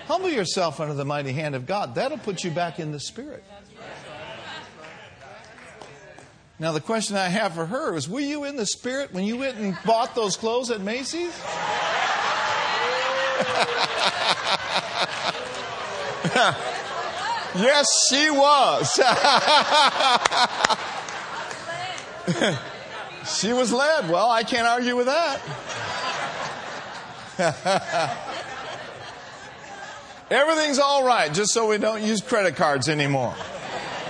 Humble 0.07 0.29
yourself 0.29 0.79
under 0.79 0.93
the 0.93 1.05
mighty 1.05 1.31
hand 1.31 1.55
of 1.55 1.65
God. 1.65 1.95
That'll 1.95 2.17
put 2.17 2.43
you 2.43 2.51
back 2.51 2.79
in 2.79 2.91
the 2.91 2.99
Spirit. 2.99 3.43
Now, 6.59 6.71
the 6.71 6.81
question 6.81 7.17
I 7.17 7.29
have 7.29 7.55
for 7.55 7.65
her 7.65 7.95
is 7.95 8.07
Were 8.07 8.19
you 8.19 8.43
in 8.43 8.55
the 8.55 8.65
Spirit 8.65 9.13
when 9.13 9.23
you 9.23 9.37
went 9.37 9.57
and 9.57 9.77
bought 9.85 10.15
those 10.15 10.37
clothes 10.37 10.69
at 10.71 10.81
Macy's? 10.81 11.37
yes, 17.55 17.87
she 18.09 18.29
was. 18.29 18.99
she 23.25 23.53
was 23.53 23.71
led. 23.71 24.09
Well, 24.09 24.29
I 24.29 24.43
can't 24.43 24.67
argue 24.67 24.95
with 24.95 25.07
that. 25.07 25.39
Everything's 30.29 30.79
all 30.79 31.03
right, 31.05 31.33
just 31.33 31.53
so 31.53 31.67
we 31.67 31.77
don't 31.77 32.01
use 32.01 32.21
credit 32.21 32.55
cards 32.55 32.89
anymore. 32.89 33.35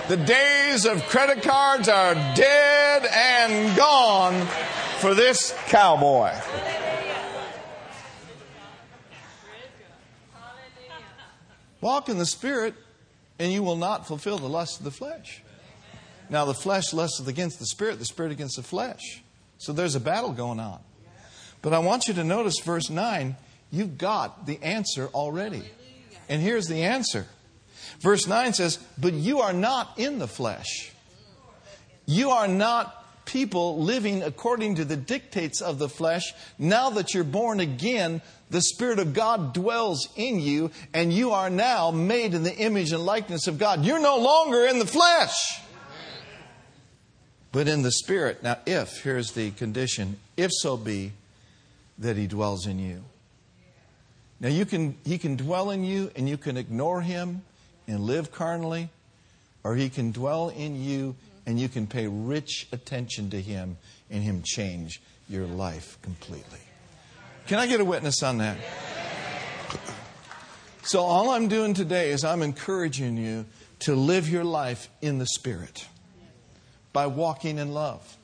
The 0.08 0.16
days 0.16 0.86
of 0.86 1.02
credit 1.04 1.42
cards 1.42 1.88
are 1.88 2.14
dead 2.14 3.06
and 3.10 3.76
gone 3.76 4.46
for 4.98 5.14
this 5.14 5.54
cowboy. 5.66 6.32
Walk 11.80 12.08
in 12.08 12.16
the 12.16 12.26
Spirit, 12.26 12.74
and 13.38 13.52
you 13.52 13.62
will 13.62 13.76
not 13.76 14.06
fulfill 14.06 14.38
the 14.38 14.48
lust 14.48 14.78
of 14.78 14.84
the 14.84 14.90
flesh. 14.90 15.43
Now, 16.30 16.44
the 16.44 16.54
flesh 16.54 16.92
lusts 16.92 17.20
against 17.26 17.58
the 17.58 17.66
Spirit, 17.66 17.98
the 17.98 18.04
Spirit 18.04 18.32
against 18.32 18.56
the 18.56 18.62
flesh. 18.62 19.22
So 19.58 19.72
there's 19.72 19.94
a 19.94 20.00
battle 20.00 20.32
going 20.32 20.60
on. 20.60 20.80
But 21.62 21.72
I 21.72 21.78
want 21.78 22.08
you 22.08 22.14
to 22.14 22.24
notice 22.24 22.56
verse 22.62 22.90
9. 22.90 23.36
You've 23.70 23.98
got 23.98 24.46
the 24.46 24.62
answer 24.62 25.08
already. 25.14 25.62
And 26.28 26.42
here's 26.42 26.66
the 26.66 26.82
answer. 26.82 27.26
Verse 28.00 28.26
9 28.26 28.52
says, 28.54 28.78
But 28.98 29.14
you 29.14 29.40
are 29.40 29.52
not 29.52 29.98
in 29.98 30.18
the 30.18 30.28
flesh. 30.28 30.92
You 32.06 32.30
are 32.30 32.48
not 32.48 33.04
people 33.24 33.82
living 33.82 34.22
according 34.22 34.74
to 34.76 34.84
the 34.84 34.96
dictates 34.96 35.60
of 35.60 35.78
the 35.78 35.88
flesh. 35.88 36.34
Now 36.58 36.90
that 36.90 37.14
you're 37.14 37.24
born 37.24 37.60
again, 37.60 38.20
the 38.50 38.60
Spirit 38.60 38.98
of 38.98 39.14
God 39.14 39.54
dwells 39.54 40.08
in 40.16 40.38
you, 40.38 40.70
and 40.92 41.12
you 41.12 41.32
are 41.32 41.50
now 41.50 41.90
made 41.90 42.34
in 42.34 42.42
the 42.42 42.54
image 42.54 42.92
and 42.92 43.04
likeness 43.04 43.46
of 43.46 43.58
God. 43.58 43.84
You're 43.84 44.00
no 44.00 44.18
longer 44.18 44.66
in 44.66 44.78
the 44.78 44.86
flesh, 44.86 45.60
but 47.54 47.68
in 47.68 47.82
the 47.82 47.92
Spirit. 47.92 48.42
Now, 48.42 48.58
if, 48.66 49.04
here's 49.04 49.30
the 49.30 49.52
condition, 49.52 50.18
if 50.36 50.50
so 50.52 50.76
be 50.76 51.12
that 51.96 52.16
He 52.16 52.26
dwells 52.26 52.66
in 52.66 52.80
you. 52.80 53.04
Now, 54.40 54.48
you 54.48 54.66
can, 54.66 54.96
He 55.04 55.18
can 55.18 55.36
dwell 55.36 55.70
in 55.70 55.84
you, 55.84 56.10
and 56.16 56.28
you 56.28 56.36
can 56.36 56.56
ignore 56.56 57.00
Him 57.00 57.42
and 57.86 58.00
live 58.00 58.32
carnally, 58.32 58.88
or 59.62 59.76
He 59.76 59.88
can 59.88 60.10
dwell 60.10 60.48
in 60.48 60.82
you 60.82 61.14
and 61.46 61.60
you 61.60 61.68
can 61.68 61.86
pay 61.86 62.08
rich 62.08 62.66
attention 62.72 63.30
to 63.30 63.40
Him 63.40 63.76
and 64.10 64.24
Him 64.24 64.42
change 64.44 65.00
your 65.28 65.46
life 65.46 65.96
completely. 66.02 66.58
Can 67.46 67.60
I 67.60 67.68
get 67.68 67.80
a 67.80 67.84
witness 67.84 68.22
on 68.24 68.38
that? 68.38 68.56
So, 70.82 71.02
all 71.02 71.30
I'm 71.30 71.46
doing 71.46 71.72
today 71.72 72.10
is 72.10 72.24
I'm 72.24 72.42
encouraging 72.42 73.16
you 73.16 73.46
to 73.80 73.94
live 73.94 74.28
your 74.28 74.44
life 74.44 74.88
in 75.00 75.18
the 75.18 75.26
Spirit 75.26 75.86
by 76.94 77.06
walking 77.08 77.58
in 77.58 77.74
love, 77.74 78.16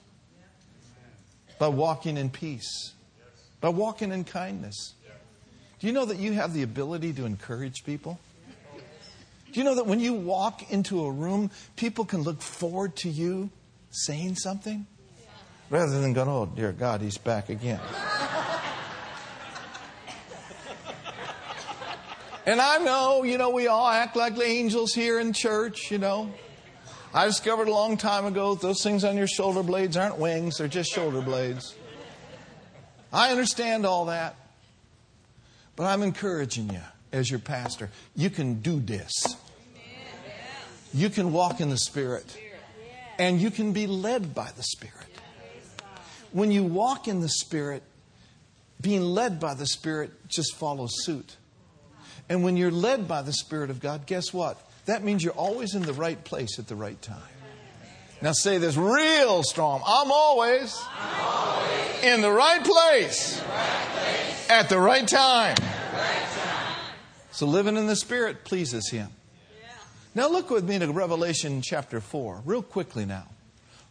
by 1.59 1.69
walking 1.69 2.17
in 2.17 2.31
peace, 2.31 2.93
by 3.61 3.69
walking 3.69 4.13
in 4.13 4.25
kindness. 4.25 4.95
Do 5.81 5.87
you 5.87 5.93
know 5.93 6.07
that 6.07 6.19
you 6.19 6.33
have 6.33 6.55
the 6.55 6.63
ability 6.63 7.13
to 7.15 7.27
encourage 7.27 7.85
people? 7.85 8.19
Do 9.53 9.59
you 9.59 9.65
know 9.65 9.75
that 9.75 9.87
when 9.87 9.99
you 9.99 10.15
walk 10.15 10.71
into 10.71 11.05
a 11.05 11.11
room, 11.11 11.51
people 11.75 12.05
can 12.05 12.23
look 12.23 12.41
forward 12.41 12.95
to 12.97 13.09
you 13.11 13.51
saying 13.91 14.37
something 14.37 14.87
rather 15.69 16.01
than 16.01 16.13
going, 16.13 16.29
oh, 16.29 16.47
dear 16.47 16.71
God, 16.71 17.01
he's 17.01 17.19
back 17.19 17.49
again? 17.49 17.81
and 22.47 22.61
I 22.61 22.79
know, 22.79 23.25
you 23.25 23.37
know, 23.37 23.51
we 23.51 23.67
all 23.67 23.89
act 23.89 24.15
like 24.15 24.39
angels 24.39 24.95
here 24.95 25.19
in 25.19 25.33
church, 25.33 25.91
you 25.91 25.99
know. 25.99 26.33
I 27.13 27.27
discovered 27.27 27.67
a 27.67 27.73
long 27.73 27.97
time 27.97 28.25
ago 28.25 28.55
that 28.55 28.63
those 28.63 28.83
things 28.83 29.03
on 29.03 29.17
your 29.17 29.27
shoulder 29.27 29.65
blades 29.65 29.97
aren't 29.97 30.19
wings, 30.19 30.59
they're 30.59 30.69
just 30.69 30.93
shoulder 30.93 31.21
blades. 31.21 31.75
I 33.13 33.33
understand 33.33 33.85
all 33.85 34.07
that. 34.07 34.37
But 35.75 35.87
I'm 35.87 36.03
encouraging 36.03 36.71
you 36.71 36.81
as 37.13 37.29
your 37.29 37.41
pastor. 37.41 37.91
You 38.15 38.31
can 38.31 38.61
do 38.61 38.79
this. 38.79 39.13
You 40.95 41.11
can 41.11 41.33
walk 41.33 41.61
in 41.61 41.71
the 41.71 41.79
Spirit. 41.79 42.37
And 43.19 43.41
you 43.41 43.51
can 43.51 43.73
be 43.73 43.87
led 43.87 44.35
by 44.35 44.51
the 44.57 44.63
Spirit. 44.63 44.95
When 46.33 46.53
you 46.53 46.63
walk 46.63 47.09
in 47.09 47.21
the 47.21 47.29
Spirit, 47.29 47.83
being 48.81 49.03
led 49.03 49.41
by 49.41 49.55
the 49.55 49.67
Spirit 49.67 50.13
just 50.29 50.55
follows 50.55 50.91
suit. 51.05 51.37
And 52.29 52.45
when 52.45 52.57
you're 52.57 52.71
led 52.71 53.09
by 53.09 53.23
the 53.23 53.33
Spirit 53.33 53.71
of 53.71 53.81
God, 53.81 54.07
guess 54.07 54.33
what? 54.33 54.70
That 54.91 55.05
means 55.05 55.23
you're 55.23 55.33
always 55.35 55.77
in 55.77 55.83
the 55.83 55.93
right 55.93 56.23
place 56.25 56.59
at 56.59 56.67
the 56.67 56.75
right 56.75 57.01
time. 57.01 57.23
Now 58.21 58.33
say 58.33 58.59
this 58.59 58.77
real 58.77 59.45
strong. 59.45 59.83
I'm 59.87 60.11
always, 60.11 60.77
I'm 60.99 61.21
always 61.21 62.03
in, 62.03 62.21
the 62.23 62.31
right 62.33 62.65
place, 62.65 63.39
the 63.39 63.47
right 63.47 63.89
place 63.93 64.51
at 64.51 64.69
the 64.69 64.81
right 64.81 65.07
time. 65.07 65.55
So 67.31 67.47
living 67.47 67.77
in 67.77 67.87
the 67.87 67.95
Spirit 67.95 68.45
pleases 68.45 68.91
Him. 68.91 69.11
Now 70.17 70.29
look 70.29 70.51
with 70.51 70.69
me 70.69 70.81
to 70.81 70.91
Revelation 70.91 71.63
chapter 71.63 72.01
4, 72.01 72.43
real 72.45 72.61
quickly 72.61 73.07
now. 73.07 73.29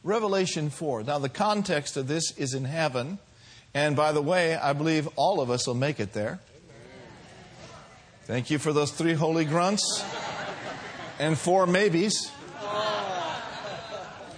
Revelation 0.04 0.70
4. 0.70 1.04
Now 1.04 1.18
the 1.18 1.30
context 1.30 1.96
of 1.96 2.10
this 2.10 2.38
is 2.38 2.54
in 2.54 2.66
heaven. 2.66 3.20
And 3.74 3.96
by 3.96 4.12
the 4.12 4.22
way, 4.22 4.58
I 4.58 4.74
believe 4.74 5.08
all 5.16 5.40
of 5.40 5.50
us 5.50 5.66
will 5.66 5.76
make 5.76 6.02
it 6.02 6.12
there. 6.12 6.42
Thank 8.26 8.52
you 8.52 8.60
for 8.60 8.74
those 8.74 8.92
three 8.92 9.14
holy 9.14 9.46
grunts 9.46 10.04
and 11.20 11.38
four 11.38 11.68
maybes. 11.68 12.32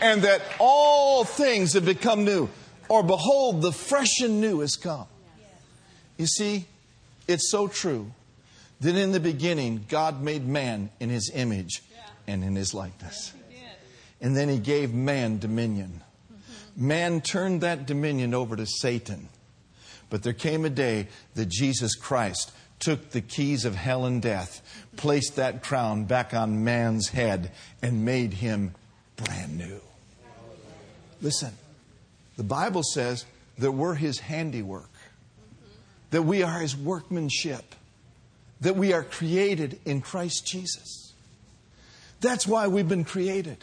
And 0.00 0.22
that 0.22 0.40
all 0.58 1.24
things 1.24 1.74
have 1.74 1.84
become 1.84 2.24
new. 2.24 2.48
Or 2.88 3.02
behold, 3.02 3.60
the 3.60 3.70
fresh 3.70 4.20
and 4.22 4.40
new 4.40 4.60
has 4.60 4.76
come. 4.76 5.04
You 6.16 6.26
see, 6.26 6.64
it's 7.28 7.50
so 7.50 7.68
true 7.68 8.10
that 8.80 8.96
in 8.96 9.12
the 9.12 9.20
beginning, 9.20 9.86
God 9.88 10.22
made 10.22 10.46
man 10.46 10.90
in 11.00 11.10
his 11.10 11.30
image 11.34 11.82
and 12.26 12.42
in 12.42 12.54
his 12.54 12.74
likeness. 12.74 13.32
And 14.20 14.36
then 14.36 14.48
he 14.48 14.58
gave 14.58 14.94
man 14.94 15.38
dominion. 15.38 16.00
Mm-hmm. 16.32 16.86
Man 16.86 17.20
turned 17.20 17.60
that 17.60 17.86
dominion 17.86 18.32
over 18.32 18.56
to 18.56 18.66
Satan. 18.66 19.28
But 20.08 20.22
there 20.22 20.32
came 20.32 20.64
a 20.64 20.70
day 20.70 21.08
that 21.34 21.48
Jesus 21.48 21.94
Christ 21.94 22.52
took 22.78 23.10
the 23.10 23.20
keys 23.20 23.64
of 23.64 23.74
hell 23.74 24.04
and 24.04 24.22
death, 24.22 24.62
placed 24.96 25.36
that 25.36 25.62
crown 25.62 26.04
back 26.04 26.34
on 26.34 26.64
man's 26.64 27.08
head, 27.08 27.50
and 27.82 28.04
made 28.04 28.34
him 28.34 28.74
brand 29.16 29.58
new. 29.58 29.80
Listen, 31.20 31.52
the 32.36 32.42
Bible 32.44 32.82
says 32.82 33.24
that 33.58 33.72
we're 33.72 33.94
his 33.94 34.18
handiwork, 34.18 34.90
that 36.10 36.22
we 36.22 36.42
are 36.42 36.60
his 36.60 36.76
workmanship, 36.76 37.74
that 38.64 38.76
we 38.76 38.94
are 38.94 39.02
created 39.02 39.78
in 39.84 40.00
Christ 40.00 40.46
Jesus. 40.46 41.12
That's 42.22 42.46
why 42.46 42.66
we've 42.66 42.88
been 42.88 43.04
created 43.04 43.62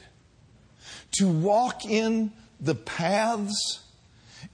to 1.13 1.27
walk 1.27 1.85
in 1.85 2.31
the 2.59 2.75
paths 2.75 3.79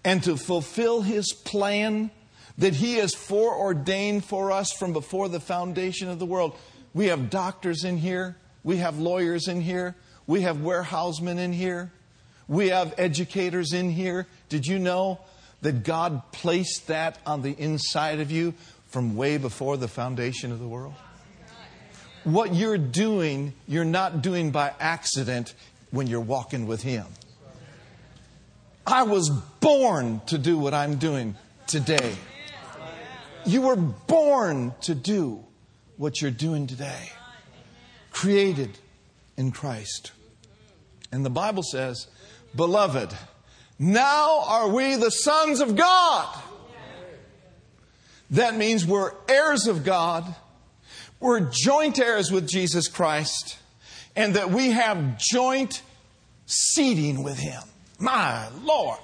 and 0.05 0.23
to 0.23 0.37
fulfill 0.37 1.01
His 1.01 1.33
plan 1.33 2.11
that 2.57 2.75
He 2.75 2.95
has 2.95 3.13
foreordained 3.13 4.23
for 4.23 4.53
us 4.53 4.71
from 4.71 4.93
before 4.93 5.27
the 5.27 5.41
foundation 5.41 6.07
of 6.07 6.17
the 6.17 6.25
world. 6.25 6.57
We 6.93 7.07
have 7.07 7.29
doctors 7.29 7.83
in 7.83 7.97
here, 7.97 8.37
we 8.63 8.77
have 8.77 8.99
lawyers 8.99 9.49
in 9.49 9.59
here, 9.59 9.97
we 10.27 10.41
have 10.43 10.61
warehousemen 10.61 11.39
in 11.39 11.51
here, 11.51 11.91
we 12.47 12.69
have 12.69 12.93
educators 12.97 13.73
in 13.73 13.89
here. 13.89 14.27
Did 14.47 14.65
you 14.65 14.79
know 14.79 15.19
that 15.61 15.83
God 15.83 16.21
placed 16.31 16.87
that 16.87 17.17
on 17.25 17.41
the 17.41 17.51
inside 17.51 18.21
of 18.21 18.31
you 18.31 18.53
from 18.88 19.15
way 19.15 19.38
before 19.38 19.77
the 19.77 19.88
foundation 19.88 20.51
of 20.51 20.59
the 20.59 20.67
world? 20.67 20.93
What 22.23 22.53
you're 22.53 22.77
doing, 22.77 23.53
you're 23.67 23.85
not 23.85 24.21
doing 24.21 24.51
by 24.51 24.73
accident 24.79 25.53
when 25.91 26.07
you're 26.07 26.19
walking 26.19 26.67
with 26.67 26.81
Him. 26.81 27.05
I 28.85 29.03
was 29.03 29.29
born 29.29 30.21
to 30.27 30.38
do 30.38 30.57
what 30.57 30.73
I'm 30.73 30.95
doing 30.95 31.35
today. 31.67 32.15
You 33.45 33.61
were 33.61 33.75
born 33.75 34.73
to 34.81 34.95
do 34.95 35.43
what 35.97 36.21
you're 36.21 36.31
doing 36.31 36.67
today. 36.67 37.11
Created 38.11 38.77
in 39.35 39.51
Christ. 39.51 40.11
And 41.11 41.25
the 41.25 41.29
Bible 41.29 41.63
says, 41.63 42.07
Beloved, 42.55 43.13
now 43.79 44.41
are 44.45 44.69
we 44.69 44.95
the 44.95 45.11
sons 45.11 45.59
of 45.59 45.75
God. 45.75 46.41
That 48.32 48.55
means 48.55 48.86
we're 48.86 49.13
heirs 49.28 49.67
of 49.67 49.84
God. 49.84 50.36
We're 51.19 51.49
joint 51.51 51.99
heirs 51.99 52.32
with 52.32 52.47
Jesus 52.47 52.88
Christ. 52.88 53.57
And 54.15 54.36
that 54.36 54.51
we 54.51 54.71
have 54.71 55.17
joint 55.17 55.82
seating 56.45 57.23
with 57.23 57.38
Him. 57.38 57.61
My 57.99 58.49
Lord. 58.63 58.99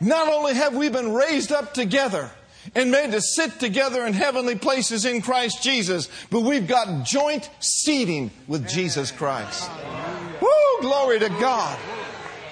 Not 0.00 0.32
only 0.32 0.54
have 0.54 0.76
we 0.76 0.88
been 0.88 1.12
raised 1.12 1.50
up 1.50 1.74
together 1.74 2.30
and 2.74 2.90
made 2.90 3.12
to 3.12 3.20
sit 3.20 3.58
together 3.58 4.06
in 4.06 4.12
heavenly 4.12 4.56
places 4.56 5.04
in 5.04 5.22
Christ 5.22 5.62
Jesus, 5.62 6.08
but 6.30 6.40
we've 6.40 6.68
got 6.68 7.04
joint 7.04 7.48
seating 7.60 8.30
with 8.46 8.68
Jesus 8.68 9.10
Christ. 9.10 9.70
Woo, 10.40 10.80
glory 10.80 11.18
to 11.18 11.28
God. 11.28 11.78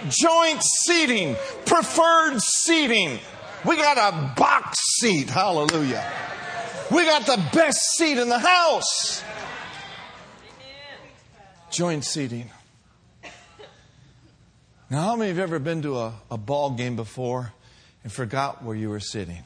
Joint 0.08 0.62
seating, 0.62 1.36
preferred 1.66 2.40
seating. 2.40 3.18
We 3.64 3.76
got 3.76 3.96
a 3.96 4.34
box 4.34 4.78
seat. 5.00 5.30
Hallelujah. 5.30 6.04
We 6.90 7.04
got 7.04 7.26
the 7.26 7.42
best 7.52 7.78
seat 7.96 8.18
in 8.18 8.28
the 8.28 8.38
house. 8.38 9.24
Joint 11.70 12.04
seating. 12.04 12.50
Now, 14.88 15.02
how 15.02 15.16
many 15.16 15.30
of 15.30 15.36
you 15.36 15.40
have 15.40 15.50
ever 15.50 15.58
been 15.58 15.82
to 15.82 15.98
a, 15.98 16.14
a 16.30 16.38
ball 16.38 16.70
game 16.70 16.94
before 16.94 17.52
and 18.04 18.12
forgot 18.12 18.62
where 18.62 18.76
you 18.76 18.88
were 18.88 19.00
sitting? 19.00 19.42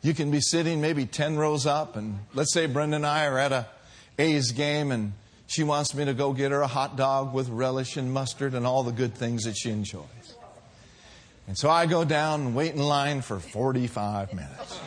You 0.00 0.14
can 0.14 0.32
be 0.32 0.40
sitting 0.40 0.80
maybe 0.80 1.06
10 1.06 1.36
rows 1.36 1.64
up, 1.64 1.96
and 1.96 2.18
let's 2.34 2.52
say 2.52 2.66
Brenda 2.66 2.96
and 2.96 3.06
I 3.06 3.26
are 3.26 3.38
at 3.38 3.52
a 3.52 3.68
A's 4.18 4.50
game, 4.50 4.90
and 4.90 5.12
she 5.52 5.64
wants 5.64 5.94
me 5.94 6.06
to 6.06 6.14
go 6.14 6.32
get 6.32 6.50
her 6.50 6.62
a 6.62 6.66
hot 6.66 6.96
dog 6.96 7.34
with 7.34 7.50
relish 7.50 7.98
and 7.98 8.10
mustard 8.10 8.54
and 8.54 8.66
all 8.66 8.82
the 8.82 8.90
good 8.90 9.14
things 9.14 9.44
that 9.44 9.54
she 9.54 9.68
enjoys. 9.68 10.06
And 11.46 11.58
so 11.58 11.68
I 11.68 11.84
go 11.84 12.06
down 12.06 12.40
and 12.40 12.54
wait 12.54 12.72
in 12.72 12.80
line 12.80 13.20
for 13.20 13.38
45 13.38 14.32
minutes. 14.32 14.80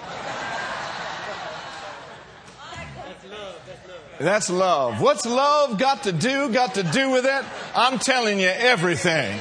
That's 4.18 4.50
love. 4.50 5.02
What's 5.02 5.28
love 5.28 5.78
got 5.78 6.02
to 6.04 6.12
do, 6.12 6.50
got 6.50 6.76
to 6.76 6.84
do 6.84 7.12
with 7.12 7.26
it? 7.26 7.46
I'm 7.76 8.00
telling 8.00 8.40
you 8.40 8.48
everything. 8.48 9.40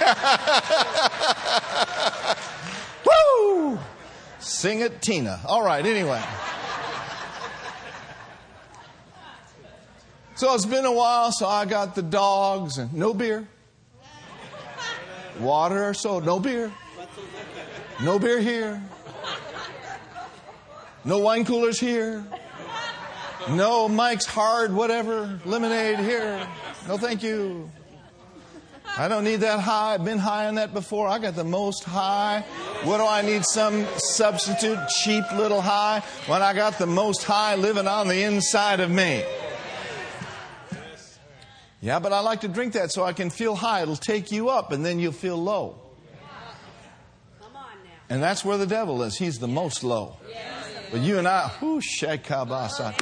Woo! 3.06 3.78
Sing 4.40 4.80
it, 4.80 5.00
Tina. 5.00 5.38
All 5.46 5.62
right, 5.62 5.86
anyway. 5.86 6.24
So 10.44 10.52
it's 10.52 10.66
been 10.66 10.84
a 10.84 10.92
while, 10.92 11.32
so 11.32 11.46
I 11.46 11.64
got 11.64 11.94
the 11.94 12.02
dogs 12.02 12.76
and 12.76 12.92
no 12.92 13.14
beer. 13.14 13.48
Water 15.40 15.88
or 15.88 15.94
so, 15.94 16.20
no 16.20 16.38
beer. 16.38 16.70
No 18.02 18.18
beer 18.18 18.40
here. 18.40 18.82
No 21.02 21.20
wine 21.20 21.46
coolers 21.46 21.80
here. 21.80 22.26
No, 23.48 23.88
Mike's 23.88 24.26
hard, 24.26 24.74
whatever. 24.74 25.40
Lemonade 25.46 26.00
here. 26.00 26.46
No, 26.88 26.98
thank 26.98 27.22
you. 27.22 27.70
I 28.98 29.08
don't 29.08 29.24
need 29.24 29.36
that 29.36 29.60
high. 29.60 29.94
I've 29.94 30.04
been 30.04 30.18
high 30.18 30.46
on 30.46 30.56
that 30.56 30.74
before. 30.74 31.08
I 31.08 31.20
got 31.20 31.36
the 31.36 31.44
most 31.44 31.84
high. 31.84 32.44
What 32.82 32.98
do 32.98 33.06
I 33.06 33.22
need? 33.22 33.46
Some 33.46 33.86
substitute 33.96 34.78
cheap 34.90 35.24
little 35.32 35.62
high 35.62 36.02
when 36.26 36.42
I 36.42 36.52
got 36.52 36.78
the 36.78 36.86
most 36.86 37.24
high 37.24 37.54
living 37.54 37.88
on 37.88 38.08
the 38.08 38.24
inside 38.24 38.80
of 38.80 38.90
me. 38.90 39.24
Yeah, 41.84 41.98
but 41.98 42.14
I 42.14 42.20
like 42.20 42.40
to 42.40 42.48
drink 42.48 42.72
that 42.72 42.92
so 42.92 43.04
I 43.04 43.12
can 43.12 43.28
feel 43.28 43.54
high. 43.54 43.82
It'll 43.82 43.94
take 43.94 44.32
you 44.32 44.48
up 44.48 44.72
and 44.72 44.82
then 44.82 44.98
you'll 44.98 45.12
feel 45.12 45.36
low. 45.36 45.82
Come 47.42 47.54
on 47.54 47.62
now. 47.84 47.90
And 48.08 48.22
that's 48.22 48.42
where 48.42 48.56
the 48.56 48.66
devil 48.66 49.02
is. 49.02 49.18
He's 49.18 49.38
the 49.38 49.48
most 49.48 49.84
low. 49.84 50.16
But 50.90 51.02
you 51.02 51.18
and 51.18 51.28
I, 51.28 51.52
whoo, 51.60 51.82
shekabasa. 51.82 52.98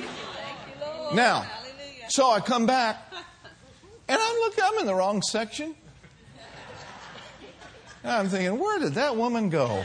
Now, 1.14 1.46
so 2.08 2.28
I 2.28 2.40
come 2.40 2.66
back, 2.66 2.96
and 4.08 4.18
I'm 4.20 4.36
looking, 4.38 4.64
I'm 4.64 4.78
in 4.80 4.86
the 4.86 4.96
wrong 4.96 5.22
section. 5.22 5.76
And 8.02 8.12
I'm 8.12 8.28
thinking, 8.28 8.58
where 8.58 8.80
did 8.80 8.94
that 8.94 9.16
woman 9.16 9.48
go? 9.48 9.68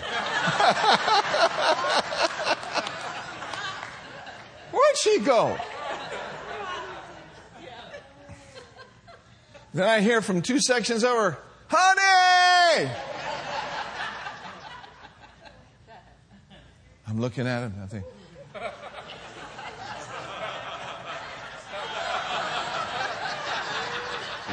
Where'd 4.72 4.98
she 4.98 5.20
go? 5.20 5.56
Then 9.78 9.88
I 9.88 10.00
hear 10.00 10.24
from 10.24 10.42
two 10.42 10.60
sections 10.60 11.04
over, 11.04 11.38
honey! 11.68 12.90
I'm 17.08 17.22
looking 17.22 17.46
at 17.46 17.62
him, 17.62 17.76
I 17.84 17.86
think, 17.86 18.06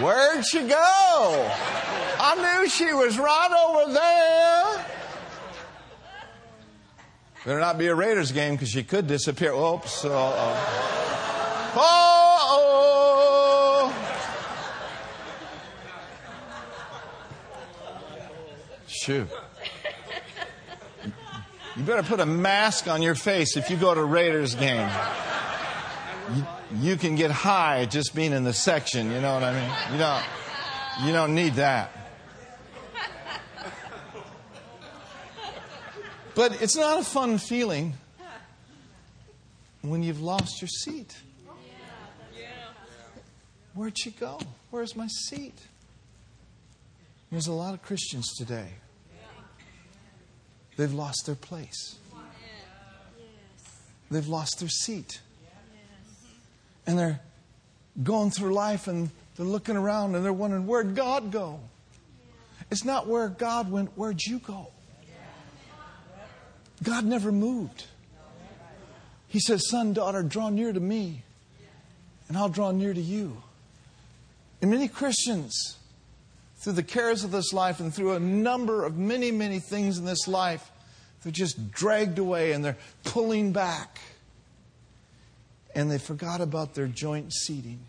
Where'd 0.02 0.44
she 0.44 0.68
go? 0.68 1.50
I 2.20 2.34
knew 2.60 2.68
she 2.68 2.92
was 2.92 3.18
right 3.18 3.64
over 3.66 3.94
there. 3.94 4.86
Better 7.46 7.60
not 7.60 7.78
be 7.78 7.86
a 7.86 7.94
Raiders 7.94 8.30
game 8.30 8.56
because 8.56 8.68
she 8.68 8.84
could 8.84 9.06
disappear. 9.06 9.54
Oops. 9.54 10.04
Uh-oh. 10.04 11.72
Oh. 11.76 12.03
Shoot. 19.04 19.28
You 21.76 21.82
better 21.82 22.02
put 22.02 22.20
a 22.20 22.24
mask 22.24 22.88
on 22.88 23.02
your 23.02 23.14
face 23.14 23.54
if 23.54 23.68
you 23.68 23.76
go 23.76 23.94
to 23.94 24.02
Raiders 24.02 24.54
game. 24.54 24.90
You, 26.34 26.46
you 26.80 26.96
can 26.96 27.14
get 27.14 27.30
high 27.30 27.84
just 27.84 28.14
being 28.14 28.32
in 28.32 28.44
the 28.44 28.54
section, 28.54 29.10
you 29.10 29.20
know 29.20 29.34
what 29.34 29.42
I 29.42 29.52
mean? 29.52 29.70
You 29.92 29.98
don't 29.98 30.24
you 31.04 31.12
don't 31.12 31.34
need 31.34 31.56
that. 31.56 31.90
But 36.34 36.62
it's 36.62 36.76
not 36.76 36.98
a 36.98 37.04
fun 37.04 37.36
feeling 37.36 37.92
when 39.82 40.02
you've 40.02 40.22
lost 40.22 40.62
your 40.62 40.68
seat. 40.68 41.14
Where'd 43.74 43.98
she 43.98 44.12
go? 44.12 44.40
Where's 44.70 44.96
my 44.96 45.08
seat? 45.08 45.58
There's 47.30 47.48
a 47.48 47.52
lot 47.52 47.74
of 47.74 47.82
Christians 47.82 48.32
today. 48.38 48.68
They've 50.76 50.92
lost 50.92 51.26
their 51.26 51.34
place. 51.34 51.96
They've 54.10 54.26
lost 54.26 54.58
their 54.60 54.68
seat. 54.68 55.20
And 56.86 56.98
they're 56.98 57.20
going 58.02 58.30
through 58.30 58.54
life 58.54 58.88
and 58.88 59.10
they're 59.36 59.46
looking 59.46 59.76
around 59.76 60.14
and 60.14 60.24
they're 60.24 60.32
wondering, 60.32 60.66
where'd 60.66 60.94
God 60.94 61.30
go? 61.30 61.60
It's 62.70 62.84
not 62.84 63.06
where 63.06 63.28
God 63.28 63.70
went, 63.70 63.90
where'd 63.96 64.22
you 64.22 64.38
go? 64.38 64.68
God 66.82 67.04
never 67.04 67.32
moved. 67.32 67.84
He 69.28 69.40
says, 69.40 69.68
Son, 69.68 69.92
daughter, 69.92 70.22
draw 70.22 70.50
near 70.50 70.72
to 70.72 70.78
me, 70.78 71.22
and 72.28 72.36
I'll 72.36 72.48
draw 72.48 72.70
near 72.70 72.94
to 72.94 73.00
you. 73.00 73.42
And 74.62 74.70
many 74.70 74.86
Christians, 74.86 75.76
through 76.64 76.72
the 76.72 76.82
cares 76.82 77.24
of 77.24 77.30
this 77.30 77.52
life 77.52 77.78
and 77.78 77.94
through 77.94 78.12
a 78.12 78.20
number 78.20 78.86
of 78.86 78.96
many, 78.96 79.30
many 79.30 79.58
things 79.58 79.98
in 79.98 80.06
this 80.06 80.26
life, 80.26 80.72
they're 81.22 81.30
just 81.30 81.70
dragged 81.70 82.18
away 82.18 82.52
and 82.52 82.64
they're 82.64 82.78
pulling 83.04 83.52
back. 83.52 83.98
And 85.74 85.90
they 85.90 85.98
forgot 85.98 86.40
about 86.40 86.74
their 86.74 86.86
joint 86.86 87.34
seating. 87.34 87.80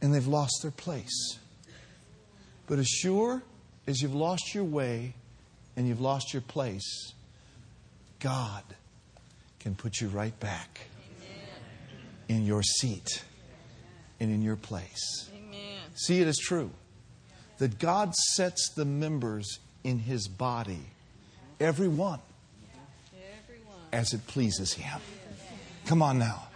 And 0.00 0.14
they've 0.14 0.28
lost 0.28 0.60
their 0.62 0.70
place. 0.70 1.40
But 2.68 2.78
as 2.78 2.86
sure 2.86 3.42
as 3.88 4.00
you've 4.00 4.14
lost 4.14 4.54
your 4.54 4.64
way, 4.64 5.14
and 5.76 5.88
you've 5.88 6.00
lost 6.00 6.32
your 6.32 6.42
place, 6.42 7.12
God 8.20 8.62
can 9.58 9.74
put 9.74 10.00
you 10.00 10.06
right 10.06 10.38
back 10.38 10.82
in 12.28 12.46
your 12.46 12.62
seat 12.62 13.24
and 14.20 14.30
in 14.30 14.40
your 14.40 14.54
place. 14.54 15.30
See, 15.94 16.20
it 16.20 16.28
is 16.28 16.38
true 16.38 16.70
that 17.58 17.78
God 17.78 18.14
sets 18.14 18.70
the 18.70 18.84
members 18.84 19.58
in 19.84 19.98
his 20.00 20.28
body, 20.28 20.80
every 21.60 21.88
one, 21.88 22.20
as 23.92 24.12
it 24.12 24.26
pleases 24.26 24.72
him. 24.72 25.00
Come 25.86 26.02
on 26.02 26.18
now. 26.18 26.48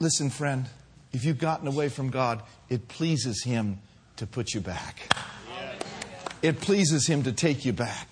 Listen, 0.00 0.30
friend, 0.30 0.66
if 1.12 1.24
you've 1.24 1.38
gotten 1.38 1.68
away 1.68 1.88
from 1.88 2.10
God, 2.10 2.42
it 2.68 2.88
pleases 2.88 3.44
him 3.44 3.78
to 4.16 4.26
put 4.26 4.52
you 4.52 4.60
back 4.60 5.08
it 6.42 6.60
pleases 6.60 7.06
Him 7.06 7.22
to 7.22 7.32
take 7.32 7.64
you 7.64 7.72
back. 7.72 8.08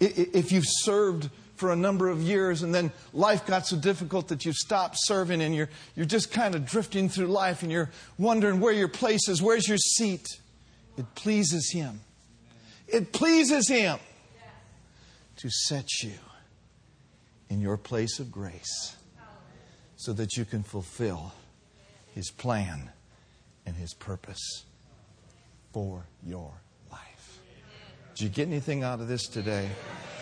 If 0.00 0.52
you've 0.52 0.66
served 0.66 1.30
for 1.56 1.72
a 1.72 1.76
number 1.76 2.08
of 2.08 2.20
years 2.20 2.62
and 2.62 2.74
then 2.74 2.92
life 3.12 3.46
got 3.46 3.66
so 3.66 3.76
difficult 3.76 4.28
that 4.28 4.44
you've 4.44 4.56
stopped 4.56 4.96
serving 4.98 5.42
and 5.42 5.54
you're, 5.54 5.68
you're 5.94 6.06
just 6.06 6.30
kind 6.30 6.54
of 6.54 6.66
drifting 6.66 7.08
through 7.08 7.26
life 7.26 7.62
and 7.62 7.72
you're 7.72 7.90
wondering 8.18 8.60
where 8.60 8.72
your 8.72 8.88
place 8.88 9.28
is, 9.28 9.42
where's 9.42 9.68
your 9.68 9.78
seat, 9.78 10.26
it 10.96 11.14
pleases 11.14 11.70
Him. 11.72 12.00
It 12.88 13.12
pleases 13.12 13.68
Him 13.68 13.98
to 15.36 15.50
set 15.50 15.86
you 16.02 16.18
in 17.48 17.60
your 17.60 17.76
place 17.76 18.18
of 18.18 18.30
grace 18.30 18.96
so 19.96 20.12
that 20.12 20.36
you 20.36 20.44
can 20.44 20.62
fulfill 20.62 21.32
His 22.14 22.30
plan 22.30 22.90
and 23.64 23.76
His 23.76 23.94
purpose 23.94 24.64
for 25.72 26.06
your 26.22 26.52
did 28.16 28.22
you 28.22 28.30
get 28.30 28.48
anything 28.48 28.82
out 28.82 29.00
of 29.00 29.08
this 29.08 29.28
today? 29.28 29.68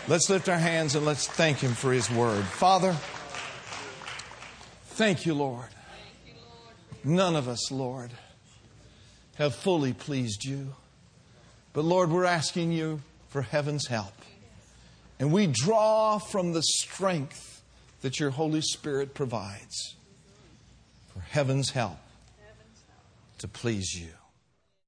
Let's 0.09 0.29
lift 0.29 0.49
our 0.49 0.57
hands 0.57 0.95
and 0.95 1.05
let's 1.05 1.29
thank 1.29 1.59
Him 1.59 1.71
for 1.71 1.93
His 1.93 2.11
word. 2.11 2.43
Father, 2.43 2.93
thank 4.87 5.25
you, 5.25 5.33
Lord. 5.33 5.69
None 7.05 7.37
of 7.37 7.47
us, 7.47 7.71
Lord, 7.71 8.11
have 9.35 9.55
fully 9.55 9.93
pleased 9.93 10.43
you. 10.43 10.73
But 11.71 11.85
Lord, 11.85 12.11
we're 12.11 12.25
asking 12.25 12.73
you 12.73 12.99
for 13.29 13.41
heaven's 13.43 13.87
help. 13.87 14.13
And 15.17 15.31
we 15.31 15.47
draw 15.47 16.17
from 16.17 16.51
the 16.51 16.63
strength 16.63 17.61
that 18.01 18.19
your 18.19 18.31
Holy 18.31 18.61
Spirit 18.61 19.13
provides 19.13 19.95
for 21.13 21.21
heaven's 21.21 21.69
help 21.69 21.99
to 23.37 23.47
please 23.47 23.93
you. 23.97 24.09